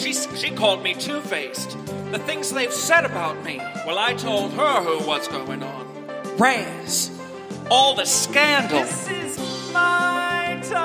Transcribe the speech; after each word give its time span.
She, 0.00 0.12
she 0.14 0.50
called 0.50 0.82
me 0.82 0.94
two 0.94 1.20
faced. 1.20 1.76
The 2.10 2.18
things 2.18 2.50
they've 2.50 2.72
said 2.72 3.04
about 3.04 3.44
me. 3.44 3.58
Well, 3.86 3.98
I 3.98 4.14
told 4.14 4.50
her 4.52 4.82
who 4.82 5.06
was 5.06 5.28
going 5.28 5.62
on. 5.62 5.86
Raz. 6.38 7.10
All 7.70 7.94
the 7.94 8.06
scandal. 8.06 8.80
This 8.80 9.10
is 9.10 9.38
my 9.74 10.58
time. 10.64 10.80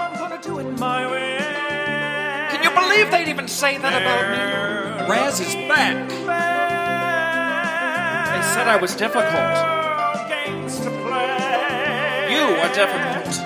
I'm 0.00 0.14
gonna 0.18 0.40
do 0.42 0.58
it 0.60 0.78
my 0.78 1.06
way. 1.10 1.36
Can 2.50 2.62
you 2.64 2.70
believe 2.70 3.10
they'd 3.10 3.28
even 3.28 3.46
say 3.46 3.76
that 3.76 4.00
about 4.00 4.30
me? 4.30 4.38
Raz 5.12 5.40
is 5.40 5.54
back. 5.68 6.08
They 6.08 6.16
said 8.54 8.66
I 8.66 8.76
was 8.80 8.96
difficult. 8.96 9.26
Games 10.28 10.78
to 10.80 10.88
play. 11.04 12.32
You 12.32 12.56
are 12.62 12.72
difficult. 12.74 13.36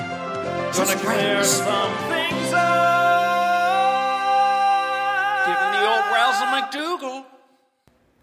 Gonna 0.74 0.92
Just 0.92 1.04
Raz. 1.04 1.48
some 1.58 1.92
things 2.08 2.23
Giving 5.46 5.72
the 5.72 5.84
old 5.86 6.06
Razzle 6.12 6.48
McDougal. 6.48 7.24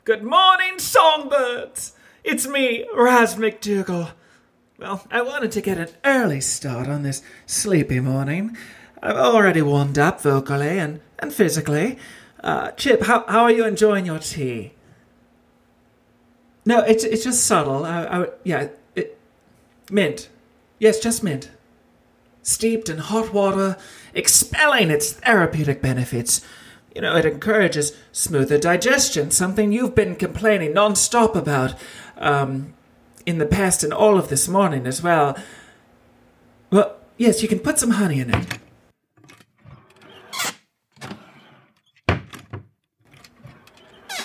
Good 0.04 0.24
morning, 0.24 0.80
songbirds. 0.80 1.94
It's 2.24 2.48
me, 2.48 2.86
Raz 2.96 3.36
McDougal. 3.36 4.12
Well, 4.78 5.06
I 5.12 5.22
wanted 5.22 5.52
to 5.54 5.62
get 5.62 5.78
an 5.78 5.90
early 6.04 6.42
start 6.42 6.88
on 6.88 7.04
this 7.04 7.22
sleepy 7.46 8.00
morning. 8.00 8.58
I've 9.04 9.16
already 9.16 9.62
warmed 9.62 9.98
up 9.98 10.22
vocally 10.22 10.80
and, 10.80 11.02
and 11.20 11.34
physically. 11.34 11.98
Uh, 12.44 12.72
Chip, 12.72 13.04
how, 13.04 13.26
how 13.28 13.44
are 13.44 13.52
you 13.52 13.66
enjoying 13.66 14.06
your 14.06 14.20
tea? 14.20 14.74
No, 16.66 16.82
it's 16.82 17.04
it's 17.04 17.24
just 17.24 17.46
subtle. 17.46 17.86
I, 17.86 18.06
I 18.06 18.28
yeah, 18.44 18.70
it, 18.96 19.18
mint. 19.90 20.30
Yes, 20.78 21.00
just 21.00 21.24
mint. 21.24 21.50
Steeped 22.44 22.90
in 22.90 23.00
hot 23.00 23.34
water, 23.34 23.78
expelling 24.14 24.90
its 24.90 25.14
therapeutic 25.14 25.82
benefits. 25.82 26.42
You 26.96 27.02
know, 27.02 27.16
it 27.16 27.26
encourages 27.26 27.96
smoother 28.12 28.58
digestion, 28.58 29.32
something 29.32 29.72
you've 29.72 29.96
been 29.96 30.16
complaining 30.16 30.74
non-stop 30.74 31.36
about 31.36 31.76
um, 32.18 32.74
in 33.26 33.38
the 33.38 33.46
past 33.46 33.84
and 33.84 33.94
all 33.94 34.18
of 34.18 34.30
this 34.30 34.48
morning 34.48 34.86
as 34.86 35.02
well. 35.02 35.38
Well, 36.70 36.98
yes, 37.18 37.42
you 37.42 37.48
can 37.48 37.60
put 37.60 37.80
some 37.80 37.92
honey 37.92 38.20
in 38.20 38.34
it. 38.34 38.60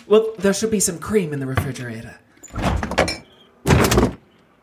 Well, 0.09 0.35
there 0.39 0.55
should 0.55 0.71
be 0.71 0.81
some 0.81 0.99
cream 0.99 1.33
in 1.33 1.41
the 1.41 1.47
refrigerator. 1.47 2.19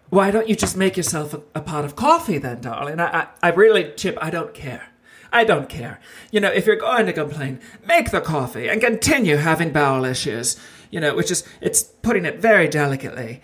Why 0.09 0.31
don't 0.31 0.47
you 0.47 0.55
just 0.55 0.77
make 0.77 0.95
yourself 0.95 1.33
a, 1.33 1.41
a 1.55 1.61
pot 1.61 1.83
of 1.83 1.95
coffee 1.95 2.37
then, 2.37 2.61
darling? 2.61 2.99
I, 2.99 3.21
I, 3.21 3.27
I 3.41 3.49
really, 3.49 3.91
Chip, 3.95 4.17
I 4.21 4.29
don't 4.29 4.53
care. 4.53 4.92
I 5.33 5.43
don't 5.43 5.67
care. 5.67 5.99
You 6.31 6.39
know, 6.39 6.51
if 6.51 6.67
you're 6.67 6.75
going 6.75 7.07
to 7.07 7.13
complain, 7.13 7.59
make 7.85 8.11
the 8.11 8.21
coffee 8.21 8.69
and 8.69 8.79
continue 8.79 9.37
having 9.37 9.71
bowel 9.71 10.05
issues. 10.05 10.55
You 10.91 10.99
know, 10.99 11.15
which 11.15 11.31
is, 11.31 11.43
it's 11.59 11.81
putting 11.81 12.23
it 12.23 12.39
very 12.39 12.67
delicately. 12.67 13.41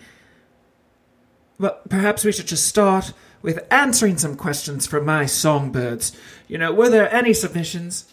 Well, 1.58 1.80
perhaps 1.90 2.24
we 2.24 2.32
should 2.32 2.46
just 2.46 2.66
start 2.66 3.12
with 3.42 3.66
answering 3.70 4.18
some 4.18 4.36
questions 4.36 4.86
from 4.86 5.04
my 5.04 5.26
songbirds. 5.26 6.16
You 6.46 6.58
know, 6.58 6.72
were 6.72 6.88
there 6.88 7.12
any 7.12 7.34
submissions? 7.34 8.12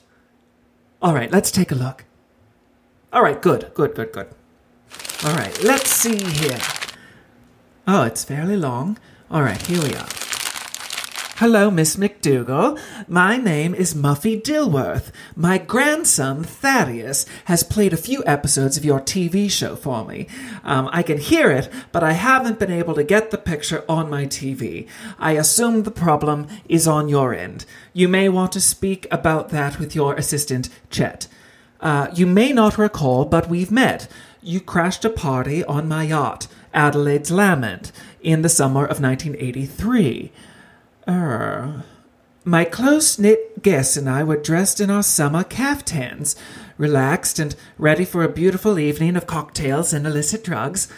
All 1.01 1.13
right, 1.13 1.31
let's 1.31 1.51
take 1.51 1.71
a 1.71 1.75
look. 1.75 2.05
All 3.13 3.21
right, 3.21 3.39
good, 3.41 3.71
good, 3.75 3.93
good, 3.93 4.11
good. 4.11 4.27
All 5.23 5.35
right, 5.35 5.63
let's 5.63 5.91
see 5.91 6.17
here. 6.17 6.59
Oh, 7.87 8.03
it's 8.03 8.23
fairly 8.23 8.57
long. 8.57 8.97
All 9.29 9.43
right, 9.43 9.61
here 9.61 9.81
we 9.81 9.93
are. 9.93 10.26
Hello, 11.37 11.69
Miss 11.69 11.97
McDougal. 11.97 12.79
My 13.07 13.37
name 13.37 13.75
is 13.75 13.93
Muffy 13.93 14.41
Dilworth. 14.41 15.11
My 15.35 15.59
grandson, 15.59 16.43
Thaddeus, 16.43 17.27
has 17.45 17.61
played 17.61 17.93
a 17.93 18.03
few 18.07 18.23
episodes 18.25 18.75
of 18.75 18.83
your 18.83 18.99
TV 18.99 19.47
show 19.47 19.75
for 19.75 20.03
me. 20.03 20.27
Um, 20.63 20.89
I 20.91 21.03
can 21.03 21.19
hear 21.19 21.51
it, 21.51 21.69
but 21.91 22.03
I 22.03 22.13
haven't 22.13 22.57
been 22.57 22.71
able 22.71 22.95
to 22.95 23.03
get 23.03 23.29
the 23.29 23.37
picture 23.37 23.85
on 23.87 24.09
my 24.09 24.25
TV. 24.25 24.87
I 25.19 25.33
assume 25.33 25.83
the 25.83 25.91
problem 25.91 26.47
is 26.67 26.87
on 26.87 27.07
your 27.07 27.35
end. 27.35 27.65
You 27.93 28.07
may 28.07 28.29
want 28.29 28.51
to 28.53 28.59
speak 28.59 29.05
about 29.11 29.49
that 29.49 29.77
with 29.77 29.93
your 29.93 30.15
assistant, 30.15 30.69
Chet. 30.89 31.27
Uh, 31.79 32.07
you 32.15 32.25
may 32.25 32.51
not 32.51 32.79
recall, 32.79 33.25
but 33.25 33.47
we've 33.47 33.69
met. 33.69 34.07
You 34.41 34.59
crashed 34.59 35.05
a 35.05 35.09
party 35.11 35.63
on 35.65 35.87
my 35.87 36.01
yacht, 36.01 36.47
Adelaide's 36.73 37.29
Lament, 37.29 37.91
in 38.21 38.41
the 38.41 38.49
summer 38.49 38.85
of 38.85 38.99
1983. 38.99 40.31
Er, 41.07 41.85
my 42.43 42.65
close 42.65 43.17
knit 43.17 43.63
guests 43.63 43.95
and 43.95 44.09
I 44.09 44.23
were 44.23 44.35
dressed 44.35 44.81
in 44.81 44.89
our 44.89 45.03
summer 45.03 45.45
caftans, 45.45 46.35
relaxed 46.77 47.39
and 47.39 47.55
ready 47.77 48.03
for 48.03 48.23
a 48.23 48.29
beautiful 48.29 48.77
evening 48.77 49.15
of 49.15 49.25
cocktails 49.25 49.93
and 49.93 50.05
illicit 50.05 50.43
drugs. 50.43 50.89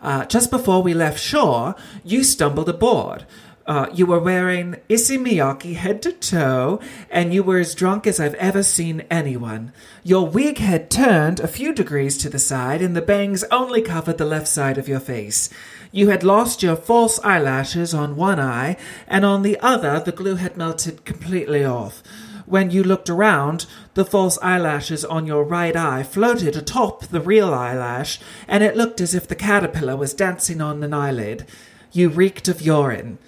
Uh, 0.00 0.24
just 0.24 0.50
before 0.50 0.82
we 0.82 0.94
left 0.94 1.20
shore, 1.20 1.74
you 2.02 2.24
stumbled 2.24 2.70
aboard. 2.70 3.26
Uh, 3.66 3.86
you 3.92 4.06
were 4.06 4.18
wearing 4.18 4.76
Issey 4.88 5.18
Miyake 5.18 5.74
head 5.74 6.00
to 6.00 6.12
toe, 6.12 6.80
and 7.10 7.34
you 7.34 7.42
were 7.42 7.58
as 7.58 7.74
drunk 7.74 8.06
as 8.06 8.18
I've 8.18 8.34
ever 8.36 8.62
seen 8.62 9.02
anyone. 9.10 9.74
Your 10.02 10.26
wig 10.26 10.56
had 10.56 10.90
turned 10.90 11.40
a 11.40 11.46
few 11.46 11.74
degrees 11.74 12.16
to 12.18 12.30
the 12.30 12.38
side, 12.38 12.80
and 12.80 12.96
the 12.96 13.02
bangs 13.02 13.44
only 13.50 13.82
covered 13.82 14.16
the 14.16 14.24
left 14.24 14.48
side 14.48 14.78
of 14.78 14.88
your 14.88 15.00
face. 15.00 15.50
You 15.90 16.10
had 16.10 16.22
lost 16.22 16.62
your 16.62 16.76
false 16.76 17.18
eyelashes 17.20 17.94
on 17.94 18.16
one 18.16 18.38
eye, 18.38 18.76
and 19.06 19.24
on 19.24 19.42
the 19.42 19.58
other 19.60 20.00
the 20.00 20.12
glue 20.12 20.36
had 20.36 20.56
melted 20.56 21.04
completely 21.04 21.64
off. 21.64 22.02
When 22.48 22.70
you 22.70 22.82
looked 22.82 23.10
around, 23.10 23.66
the 23.92 24.06
false 24.06 24.38
eyelashes 24.40 25.04
on 25.04 25.26
your 25.26 25.44
right 25.44 25.76
eye 25.76 26.02
floated 26.02 26.56
atop 26.56 27.06
the 27.06 27.20
real 27.20 27.52
eyelash, 27.52 28.20
and 28.46 28.64
it 28.64 28.76
looked 28.76 29.02
as 29.02 29.14
if 29.14 29.28
the 29.28 29.34
caterpillar 29.34 29.96
was 29.96 30.14
dancing 30.14 30.62
on 30.62 30.82
an 30.82 30.94
eyelid. 30.94 31.46
You 31.92 32.08
reeked 32.08 32.48
of 32.48 32.62
urine. 32.62 33.18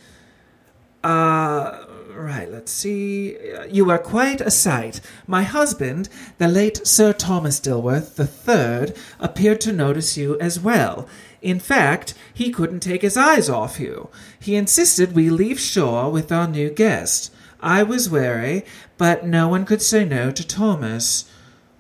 Uh, 1.05 1.85
right, 2.15 2.51
let's 2.51 2.73
see. 2.73 3.37
You 3.71 3.85
were 3.87 3.99
quite 3.99 4.41
a 4.41 4.51
sight. 4.51 5.01
My 5.27 5.43
husband, 5.43 6.09
the 6.39 6.49
late 6.49 6.87
Sir 6.87 7.13
Thomas 7.13 7.61
Dilworth 7.61 8.17
the 8.17 8.27
third, 8.27 8.97
appeared 9.19 9.61
to 9.63 9.73
notice 9.73 10.17
you 10.17 10.39
as 10.41 10.61
well. 10.61 11.07
In 11.43 11.59
fact, 11.59 12.15
he 12.35 12.51
couldn't 12.51 12.81
take 12.81 13.03
his 13.03 13.17
eyes 13.17 13.49
off 13.49 13.81
you. 13.81 14.11
He 14.39 14.57
insisted 14.57 15.15
we 15.15 15.31
leave 15.31 15.59
shore 15.59 16.11
with 16.11 16.31
our 16.31 16.47
new 16.47 16.71
guest. 16.71 17.33
I 17.61 17.83
was 17.83 18.11
wary, 18.11 18.65
but 18.99 19.27
no 19.27 19.49
one 19.49 19.65
could 19.65 19.83
say 19.83 20.05
no 20.05 20.31
to 20.31 20.47
Thomas. 20.47 21.25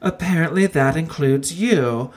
Apparently 0.00 0.66
that 0.66 0.96
includes 0.96 1.54
you. 1.54 2.10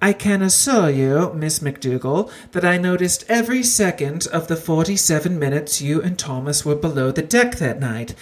I 0.00 0.12
can 0.12 0.42
assure 0.42 0.90
you, 0.90 1.32
Miss 1.34 1.60
McDougal, 1.60 2.30
that 2.52 2.64
I 2.64 2.76
noticed 2.76 3.24
every 3.28 3.62
second 3.62 4.26
of 4.28 4.48
the 4.48 4.56
forty-seven 4.56 5.38
minutes 5.38 5.80
you 5.80 6.02
and 6.02 6.18
Thomas 6.18 6.64
were 6.64 6.76
below 6.76 7.10
the 7.10 7.22
deck 7.22 7.56
that 7.56 7.80
night. 7.80 8.14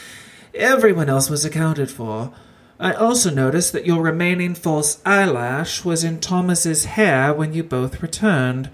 Everyone 0.55 1.09
else 1.09 1.29
was 1.29 1.45
accounted 1.45 1.91
for. 1.91 2.33
I 2.83 2.95
also 2.95 3.31
noticed 3.31 3.73
that 3.75 3.87
your 3.87 4.03
remaining 4.03 4.57
false 4.57 5.01
eyelash 5.07 5.85
was 5.85 6.03
in 6.03 6.19
Thomas's 6.19 6.85
hair 6.87 7.33
when 7.33 7.55
you 7.55 7.63
both 7.63 8.03
returned. 8.03 8.71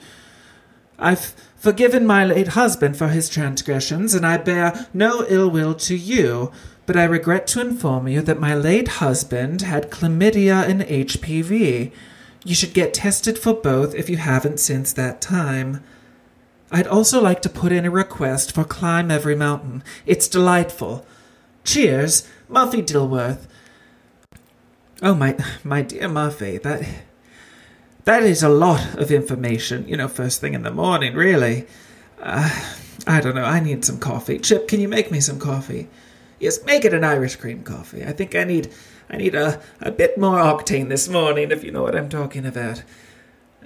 I've 0.99 1.35
forgiven 1.57 2.07
my 2.07 2.25
late 2.25 2.49
husband 2.49 2.97
for 2.97 3.09
his 3.09 3.29
transgressions, 3.29 4.15
and 4.15 4.25
I 4.25 4.39
bear 4.39 4.89
no 4.95 5.27
ill 5.29 5.51
will 5.51 5.75
to 5.75 5.95
you, 5.95 6.51
but 6.87 6.97
I 6.97 7.05
regret 7.05 7.47
to 7.49 7.61
inform 7.61 8.09
you 8.09 8.23
that 8.23 8.41
my 8.41 8.55
late 8.55 8.89
husband 8.89 9.61
had 9.61 9.91
chlamydia 9.91 10.67
and 10.67 10.81
HPV. 10.81 11.93
You 12.47 12.55
should 12.55 12.73
get 12.73 12.95
tested 12.95 13.39
for 13.39 13.53
both 13.53 13.95
if 13.95 14.09
you 14.09 14.17
haven't 14.17 14.59
since 14.59 14.91
that 14.95 15.21
time. 15.21 15.85
I'd 16.71 16.87
also 16.87 17.21
like 17.21 17.43
to 17.43 17.51
put 17.51 17.73
in 17.73 17.85
a 17.85 17.91
request 17.91 18.55
for 18.55 18.65
Climb 18.65 19.11
Every 19.11 19.37
Mountain. 19.37 19.85
It's 20.07 20.29
delightful. 20.29 21.05
Cheers, 21.63 22.27
Muffy 22.51 22.83
Dilworth. 22.83 23.47
Oh 25.01 25.15
my 25.15 25.37
my 25.63 25.83
dear 25.83 26.09
Muffy, 26.09 26.61
that 26.63 26.83
that 28.05 28.23
is 28.25 28.43
a 28.43 28.49
lot 28.49 28.97
of 28.97 29.13
information, 29.13 29.87
you 29.87 29.97
know, 29.97 30.09
first 30.09 30.41
thing 30.41 30.55
in 30.55 30.63
the 30.63 30.73
morning, 30.73 31.15
really. 31.15 31.67
Uh, 32.21 32.51
I 33.07 33.21
don't 33.21 33.37
know, 33.37 33.45
I 33.45 33.61
need 33.61 33.85
some 33.85 34.01
coffee. 34.01 34.39
Chip, 34.39 34.67
can 34.67 34.81
you 34.81 34.89
make 34.89 35.11
me 35.13 35.21
some 35.21 35.39
coffee? 35.39 35.89
Yes, 36.41 36.65
make 36.65 36.85
it 36.85 36.95
an 36.95 37.05
Irish 37.05 37.37
cream 37.37 37.63
coffee. 37.63 38.05
I 38.05 38.13
think 38.13 38.35
I 38.35 38.43
need 38.43 38.73
I 39.09 39.17
need 39.19 39.37
a, 39.37 39.61
a 39.81 39.93
bit 39.93 40.19
more 40.19 40.39
octane 40.39 40.89
this 40.89 41.09
morning, 41.09 41.53
if 41.53 41.63
you 41.63 41.71
know 41.71 41.83
what 41.83 41.95
I'm 41.95 42.09
talking 42.09 42.45
about. 42.45 42.83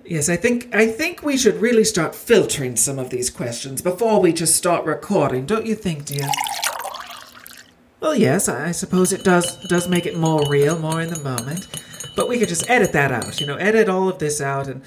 Yes, 0.04 0.28
I 0.28 0.36
think 0.36 0.74
I 0.74 0.86
think 0.86 1.22
we 1.22 1.38
should 1.38 1.62
really 1.62 1.84
start 1.84 2.14
filtering 2.14 2.76
some 2.76 2.98
of 2.98 3.08
these 3.08 3.30
questions 3.30 3.80
before 3.80 4.20
we 4.20 4.34
just 4.34 4.54
start 4.54 4.84
recording, 4.84 5.46
don't 5.46 5.64
you 5.64 5.76
think, 5.76 6.04
dear? 6.04 6.28
Well, 8.02 8.16
yes, 8.16 8.48
I 8.48 8.72
suppose 8.72 9.12
it 9.12 9.22
does 9.22 9.56
does 9.68 9.88
make 9.88 10.06
it 10.06 10.16
more 10.16 10.42
real, 10.48 10.76
more 10.76 11.00
in 11.00 11.08
the 11.08 11.20
moment. 11.20 11.68
But 12.16 12.28
we 12.28 12.36
could 12.36 12.48
just 12.48 12.68
edit 12.68 12.92
that 12.92 13.12
out, 13.12 13.40
you 13.40 13.46
know, 13.46 13.54
edit 13.54 13.88
all 13.88 14.08
of 14.08 14.18
this 14.18 14.40
out 14.40 14.66
and 14.66 14.82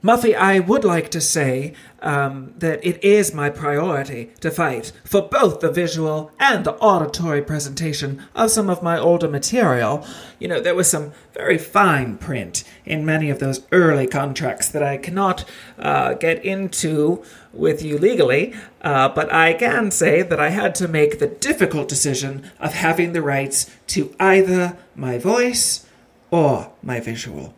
Muffy, 0.00 0.32
I 0.32 0.60
would 0.60 0.84
like 0.84 1.10
to 1.10 1.20
say 1.20 1.74
um, 2.02 2.54
that 2.58 2.84
it 2.86 3.02
is 3.02 3.34
my 3.34 3.50
priority 3.50 4.30
to 4.38 4.48
fight 4.48 4.92
for 5.02 5.22
both 5.22 5.58
the 5.58 5.72
visual 5.72 6.30
and 6.38 6.64
the 6.64 6.74
auditory 6.74 7.42
presentation 7.42 8.22
of 8.32 8.52
some 8.52 8.70
of 8.70 8.80
my 8.80 8.96
older 8.96 9.26
material. 9.26 10.06
You 10.38 10.46
know, 10.46 10.60
there 10.60 10.76
was 10.76 10.88
some 10.88 11.10
very 11.34 11.58
fine 11.58 12.16
print 12.16 12.62
in 12.84 13.04
many 13.04 13.28
of 13.28 13.40
those 13.40 13.66
early 13.72 14.06
contracts 14.06 14.68
that 14.68 14.84
I 14.84 14.98
cannot 14.98 15.44
uh, 15.80 16.14
get 16.14 16.44
into 16.44 17.24
with 17.52 17.82
you 17.82 17.98
legally, 17.98 18.54
uh, 18.82 19.08
but 19.08 19.32
I 19.32 19.52
can 19.52 19.90
say 19.90 20.22
that 20.22 20.38
I 20.38 20.50
had 20.50 20.76
to 20.76 20.86
make 20.86 21.18
the 21.18 21.26
difficult 21.26 21.88
decision 21.88 22.48
of 22.60 22.72
having 22.72 23.14
the 23.14 23.22
rights 23.22 23.68
to 23.88 24.14
either 24.20 24.78
my 24.94 25.18
voice 25.18 25.86
or 26.30 26.70
my 26.84 27.00
visual. 27.00 27.52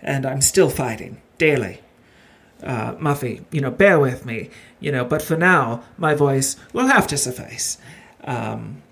And 0.00 0.24
I'm 0.24 0.40
still 0.40 0.70
fighting 0.70 1.20
daily. 1.38 1.80
Uh, 2.62 2.94
Muffy, 2.94 3.44
you 3.52 3.60
know, 3.60 3.70
bear 3.70 4.00
with 4.00 4.26
me, 4.26 4.50
you 4.80 4.90
know, 4.90 5.04
but 5.04 5.22
for 5.22 5.36
now, 5.36 5.84
my 5.96 6.14
voice 6.14 6.56
will 6.72 6.88
have 6.88 7.06
to 7.06 7.16
suffice. 7.16 7.78
Um, 8.24 8.82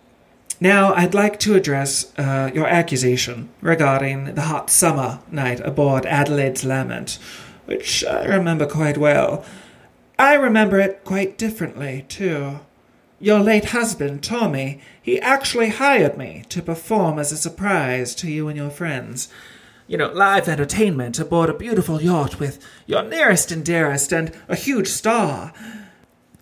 now, 0.60 0.94
I'd 0.94 1.14
like 1.14 1.38
to 1.40 1.54
address 1.54 2.12
uh, 2.16 2.50
your 2.54 2.66
accusation 2.66 3.50
regarding 3.60 4.34
the 4.34 4.42
hot 4.42 4.70
summer 4.70 5.18
night 5.30 5.60
aboard 5.60 6.06
Adelaide's 6.06 6.64
Lament, 6.64 7.18
which 7.66 8.04
I 8.04 8.24
remember 8.24 8.66
quite 8.66 8.96
well. 8.96 9.44
I 10.18 10.34
remember 10.34 10.78
it 10.78 11.04
quite 11.04 11.36
differently, 11.36 12.06
too. 12.08 12.60
Your 13.20 13.40
late 13.40 13.66
husband, 13.66 14.22
Tommy, 14.22 14.80
he 15.02 15.20
actually 15.20 15.70
hired 15.70 16.16
me 16.16 16.44
to 16.48 16.62
perform 16.62 17.18
as 17.18 17.32
a 17.32 17.36
surprise 17.36 18.14
to 18.16 18.30
you 18.30 18.48
and 18.48 18.56
your 18.56 18.70
friends 18.70 19.28
you 19.86 19.96
know, 19.96 20.10
live 20.12 20.48
entertainment 20.48 21.18
aboard 21.18 21.48
a 21.48 21.54
beautiful 21.54 22.02
yacht 22.02 22.38
with 22.38 22.64
your 22.86 23.02
nearest 23.02 23.52
and 23.52 23.64
dearest 23.64 24.12
and 24.12 24.32
a 24.48 24.56
huge 24.56 24.88
star. 24.88 25.52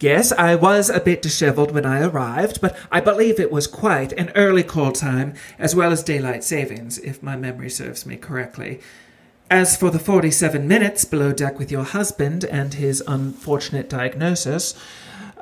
Yes, 0.00 0.32
I 0.32 0.54
was 0.54 0.90
a 0.90 1.00
bit 1.00 1.22
disheveled 1.22 1.70
when 1.72 1.86
I 1.86 2.02
arrived, 2.02 2.60
but 2.60 2.76
I 2.90 3.00
believe 3.00 3.38
it 3.38 3.52
was 3.52 3.66
quite 3.66 4.12
an 4.12 4.30
early 4.34 4.62
call 4.62 4.92
time, 4.92 5.34
as 5.58 5.74
well 5.74 5.92
as 5.92 6.02
daylight 6.02 6.44
savings, 6.44 6.98
if 6.98 7.22
my 7.22 7.36
memory 7.36 7.70
serves 7.70 8.04
me 8.04 8.16
correctly. 8.16 8.80
As 9.50 9.76
for 9.76 9.90
the 9.90 9.98
47 9.98 10.66
minutes 10.66 11.04
below 11.04 11.32
deck 11.32 11.58
with 11.58 11.70
your 11.70 11.84
husband 11.84 12.44
and 12.44 12.74
his 12.74 13.02
unfortunate 13.06 13.88
diagnosis, 13.88 14.74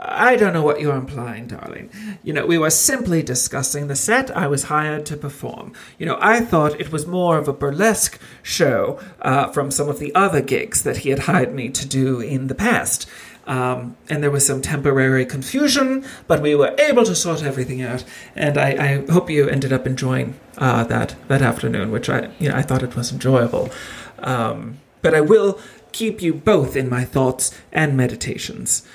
I 0.04 0.34
don't 0.34 0.52
know 0.52 0.64
what 0.64 0.80
you're 0.80 0.96
implying, 0.96 1.46
darling. 1.46 1.88
You 2.24 2.32
know, 2.32 2.44
we 2.44 2.58
were 2.58 2.70
simply 2.70 3.22
discussing 3.22 3.86
the 3.86 3.94
set 3.94 4.36
I 4.36 4.48
was 4.48 4.64
hired 4.64 5.06
to 5.06 5.16
perform. 5.16 5.74
You 5.96 6.06
know, 6.06 6.18
I 6.20 6.40
thought 6.40 6.80
it 6.80 6.90
was 6.90 7.06
more 7.06 7.38
of 7.38 7.46
a 7.46 7.52
burlesque 7.52 8.20
show 8.42 8.98
uh, 9.20 9.48
from 9.48 9.70
some 9.70 9.88
of 9.88 10.00
the 10.00 10.12
other 10.12 10.40
gigs 10.40 10.82
that 10.82 10.98
he 10.98 11.10
had 11.10 11.20
hired 11.20 11.54
me 11.54 11.68
to 11.68 11.86
do 11.86 12.20
in 12.20 12.48
the 12.48 12.54
past. 12.54 13.08
Um, 13.46 13.96
and 14.08 14.22
there 14.24 14.30
was 14.30 14.44
some 14.44 14.60
temporary 14.60 15.24
confusion, 15.24 16.04
but 16.26 16.42
we 16.42 16.56
were 16.56 16.74
able 16.78 17.04
to 17.04 17.14
sort 17.14 17.44
everything 17.44 17.80
out. 17.80 18.04
And 18.34 18.58
I, 18.58 18.70
I 18.70 19.12
hope 19.12 19.30
you 19.30 19.48
ended 19.48 19.72
up 19.72 19.86
enjoying 19.86 20.38
uh, 20.58 20.84
that 20.84 21.14
that 21.28 21.42
afternoon, 21.42 21.90
which 21.90 22.08
I 22.08 22.30
you 22.38 22.48
know 22.48 22.56
I 22.56 22.62
thought 22.62 22.82
it 22.82 22.96
was 22.96 23.12
enjoyable. 23.12 23.70
Um, 24.18 24.78
but 25.00 25.14
I 25.14 25.20
will 25.20 25.60
keep 25.90 26.22
you 26.22 26.32
both 26.32 26.76
in 26.76 26.88
my 26.88 27.04
thoughts 27.04 27.52
and 27.72 27.96
meditations. 27.96 28.86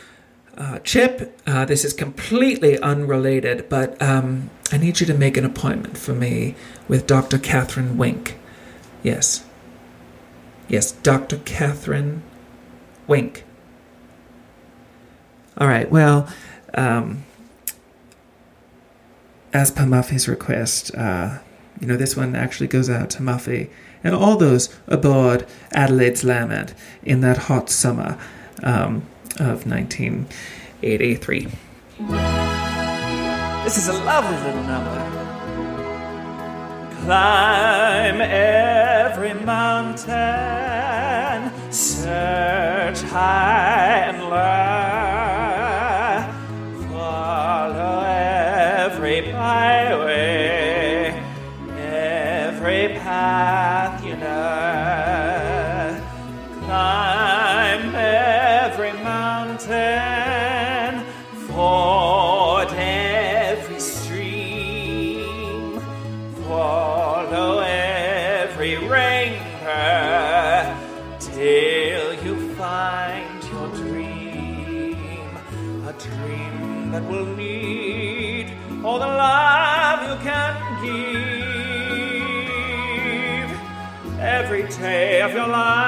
Uh, 0.57 0.79
Chip, 0.79 1.39
uh, 1.45 1.65
this 1.65 1.85
is 1.85 1.93
completely 1.93 2.79
unrelated, 2.79 3.69
but 3.69 4.01
um, 4.01 4.49
I 4.71 4.77
need 4.77 4.99
you 4.99 5.05
to 5.05 5.13
make 5.13 5.37
an 5.37 5.45
appointment 5.45 5.99
for 5.99 6.13
me 6.13 6.55
with 6.87 7.05
Dr. 7.05 7.37
Catherine 7.37 7.95
Wink. 7.95 8.39
Yes. 9.03 9.45
Yes, 10.67 10.91
Dr. 10.91 11.37
Catherine 11.37 12.23
Wink. 13.05 13.43
All 15.59 15.67
right, 15.67 15.91
well, 15.91 16.27
um, 16.73 17.23
as 19.53 19.69
per 19.69 19.83
Muffy's 19.83 20.27
request, 20.27 20.93
uh, 20.95 21.37
you 21.79 21.85
know, 21.85 21.97
this 21.97 22.17
one 22.17 22.35
actually 22.35 22.67
goes 22.67 22.89
out 22.89 23.11
to 23.11 23.19
Muffy 23.19 23.69
and 24.03 24.15
all 24.15 24.37
those 24.37 24.75
aboard 24.87 25.45
Adelaide's 25.71 26.23
Lament 26.23 26.73
in 27.03 27.21
that 27.21 27.37
hot 27.37 27.69
summer. 27.69 28.17
Um, 28.63 29.03
of 29.39 29.65
1983. 29.65 31.47
This 33.63 33.77
is 33.77 33.87
a 33.87 33.93
lovely 33.93 34.37
little 34.45 34.63
number. 34.63 35.01
Climb 37.01 38.21
every 38.21 39.33
mountain, 39.33 40.11
search 41.71 43.01
high 43.03 44.05
and 44.07 44.23
low, 44.29 44.76
day 85.33 85.39
of 85.41 85.86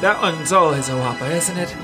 that 0.00 0.20
one's 0.20 0.52
always 0.52 0.88
a 0.88 0.96
whopper, 0.96 1.24
isn't 1.24 1.56
it? 1.56 1.74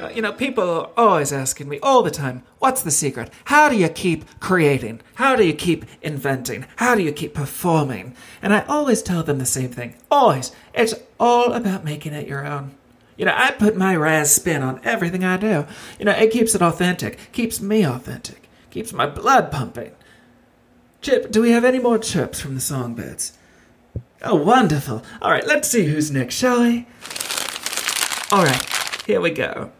Uh, 0.00 0.08
you 0.08 0.22
know, 0.22 0.32
people 0.32 0.68
are 0.68 0.90
always 0.96 1.32
asking 1.32 1.68
me 1.68 1.78
all 1.80 2.02
the 2.02 2.10
time, 2.10 2.42
what's 2.60 2.82
the 2.82 2.90
secret? 2.90 3.30
How 3.44 3.68
do 3.68 3.76
you 3.76 3.88
keep 3.88 4.24
creating? 4.40 5.00
How 5.16 5.36
do 5.36 5.46
you 5.46 5.52
keep 5.52 5.84
inventing? 6.00 6.66
How 6.76 6.94
do 6.94 7.02
you 7.02 7.12
keep 7.12 7.34
performing? 7.34 8.14
And 8.40 8.54
I 8.54 8.64
always 8.66 9.02
tell 9.02 9.22
them 9.22 9.38
the 9.38 9.46
same 9.46 9.70
thing. 9.70 9.96
Always. 10.10 10.52
It's 10.72 10.94
all 11.20 11.52
about 11.52 11.84
making 11.84 12.14
it 12.14 12.26
your 12.26 12.46
own. 12.46 12.74
You 13.16 13.26
know, 13.26 13.34
I 13.36 13.50
put 13.50 13.76
my 13.76 13.96
Raz 13.96 14.34
spin 14.34 14.62
on 14.62 14.80
everything 14.84 15.24
I 15.24 15.36
do. 15.36 15.66
You 15.98 16.04
know, 16.04 16.12
it 16.12 16.30
keeps 16.30 16.54
it 16.54 16.62
authentic, 16.62 17.32
keeps 17.32 17.60
me 17.60 17.84
authentic, 17.84 18.48
keeps 18.70 18.92
my 18.92 19.06
blood 19.06 19.50
pumping. 19.50 19.92
Chip, 21.02 21.30
do 21.30 21.42
we 21.42 21.50
have 21.50 21.64
any 21.64 21.80
more 21.80 21.98
chirps 21.98 22.40
from 22.40 22.54
the 22.54 22.60
songbirds? 22.60 23.36
Oh, 24.22 24.36
wonderful. 24.36 25.02
All 25.20 25.30
right, 25.30 25.46
let's 25.46 25.68
see 25.68 25.86
who's 25.86 26.10
next, 26.10 26.34
shall 26.34 26.62
we? 26.62 26.86
All 28.30 28.44
right, 28.44 29.02
here 29.06 29.22
we 29.22 29.30
go. 29.30 29.72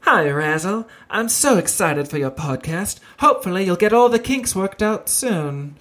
Hi, 0.00 0.26
Razzle. 0.30 0.88
I'm 1.10 1.28
so 1.28 1.58
excited 1.58 2.08
for 2.08 2.16
your 2.16 2.30
podcast. 2.30 2.98
Hopefully, 3.18 3.66
you'll 3.66 3.76
get 3.76 3.92
all 3.92 4.08
the 4.08 4.18
kinks 4.18 4.56
worked 4.56 4.82
out 4.82 5.10
soon. 5.10 5.76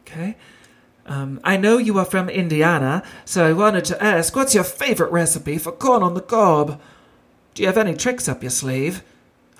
Okay. 0.00 0.36
Um, 1.06 1.40
I 1.42 1.56
know 1.56 1.78
you 1.78 1.98
are 1.98 2.04
from 2.04 2.28
Indiana, 2.28 3.02
so 3.24 3.46
I 3.46 3.54
wanted 3.54 3.86
to 3.86 4.02
ask 4.02 4.36
what's 4.36 4.54
your 4.54 4.64
favorite 4.64 5.10
recipe 5.12 5.56
for 5.56 5.72
corn 5.72 6.02
on 6.02 6.12
the 6.12 6.20
cob? 6.20 6.78
Do 7.54 7.62
you 7.62 7.68
have 7.68 7.78
any 7.78 7.94
tricks 7.94 8.28
up 8.28 8.42
your 8.42 8.50
sleeve? 8.50 9.02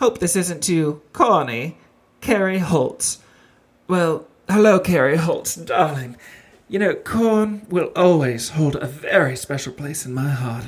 Hope 0.00 0.18
this 0.18 0.36
isn't 0.36 0.62
too 0.62 1.00
corny. 1.14 1.78
Carrie 2.20 2.58
Holtz. 2.58 3.22
Well, 3.88 4.26
hello, 4.50 4.78
Carrie 4.80 5.16
Holtz, 5.16 5.54
darling. 5.54 6.18
You 6.68 6.78
know, 6.78 6.94
corn 6.94 7.64
will 7.70 7.90
always 7.96 8.50
hold 8.50 8.76
a 8.76 8.86
very 8.86 9.34
special 9.34 9.72
place 9.72 10.04
in 10.04 10.12
my 10.12 10.28
heart. 10.28 10.66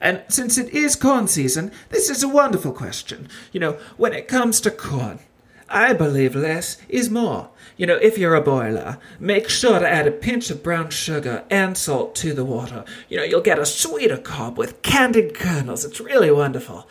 And 0.00 0.22
since 0.28 0.58
it 0.58 0.70
is 0.70 0.96
corn 0.96 1.28
season, 1.28 1.72
this 1.90 2.10
is 2.10 2.22
a 2.22 2.28
wonderful 2.28 2.72
question. 2.72 3.28
You 3.52 3.60
know, 3.60 3.72
when 3.96 4.12
it 4.12 4.28
comes 4.28 4.60
to 4.62 4.70
corn, 4.70 5.20
I 5.68 5.92
believe 5.92 6.36
less 6.36 6.76
is 6.88 7.10
more. 7.10 7.50
You 7.76 7.86
know, 7.86 7.96
if 7.96 8.16
you're 8.16 8.34
a 8.34 8.40
boiler, 8.40 8.98
make 9.18 9.48
sure 9.48 9.78
to 9.78 9.88
add 9.88 10.06
a 10.06 10.12
pinch 10.12 10.50
of 10.50 10.62
brown 10.62 10.90
sugar 10.90 11.44
and 11.50 11.76
salt 11.76 12.14
to 12.16 12.32
the 12.32 12.44
water. 12.44 12.84
You 13.08 13.18
know, 13.18 13.24
you'll 13.24 13.40
get 13.40 13.58
a 13.58 13.66
sweeter 13.66 14.16
cob 14.16 14.56
with 14.56 14.82
candied 14.82 15.34
kernels. 15.34 15.84
It's 15.84 16.00
really 16.00 16.30
wonderful. 16.30 16.88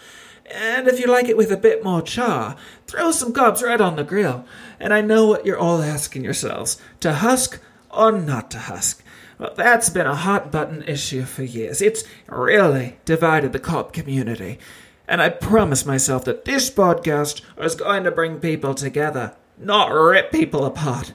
And 0.53 0.87
if 0.87 0.99
you 0.99 1.07
like 1.07 1.27
it 1.27 1.37
with 1.37 1.51
a 1.51 1.57
bit 1.57 1.83
more 1.83 2.01
char, 2.01 2.55
throw 2.85 3.11
some 3.11 3.33
cobs 3.33 3.63
right 3.63 3.81
on 3.81 3.95
the 3.95 4.03
grill. 4.03 4.45
And 4.79 4.93
I 4.93 5.01
know 5.01 5.25
what 5.25 5.45
you're 5.45 5.57
all 5.57 5.81
asking 5.81 6.23
yourselves 6.23 6.79
to 6.99 7.13
husk 7.13 7.59
or 7.89 8.11
not 8.11 8.51
to 8.51 8.59
husk. 8.59 9.01
Well, 9.37 9.53
that's 9.55 9.89
been 9.89 10.07
a 10.07 10.15
hot 10.15 10.51
button 10.51 10.83
issue 10.83 11.23
for 11.23 11.43
years. 11.43 11.81
It's 11.81 12.03
really 12.27 12.97
divided 13.05 13.51
the 13.53 13.59
cop 13.59 13.91
community. 13.91 14.59
And 15.07 15.21
I 15.21 15.29
promise 15.29 15.85
myself 15.85 16.25
that 16.25 16.45
this 16.45 16.69
podcast 16.69 17.41
is 17.59 17.75
going 17.75 18.05
to 18.05 18.11
bring 18.11 18.39
people 18.39 18.73
together, 18.73 19.35
not 19.57 19.91
rip 19.91 20.31
people 20.31 20.65
apart. 20.65 21.13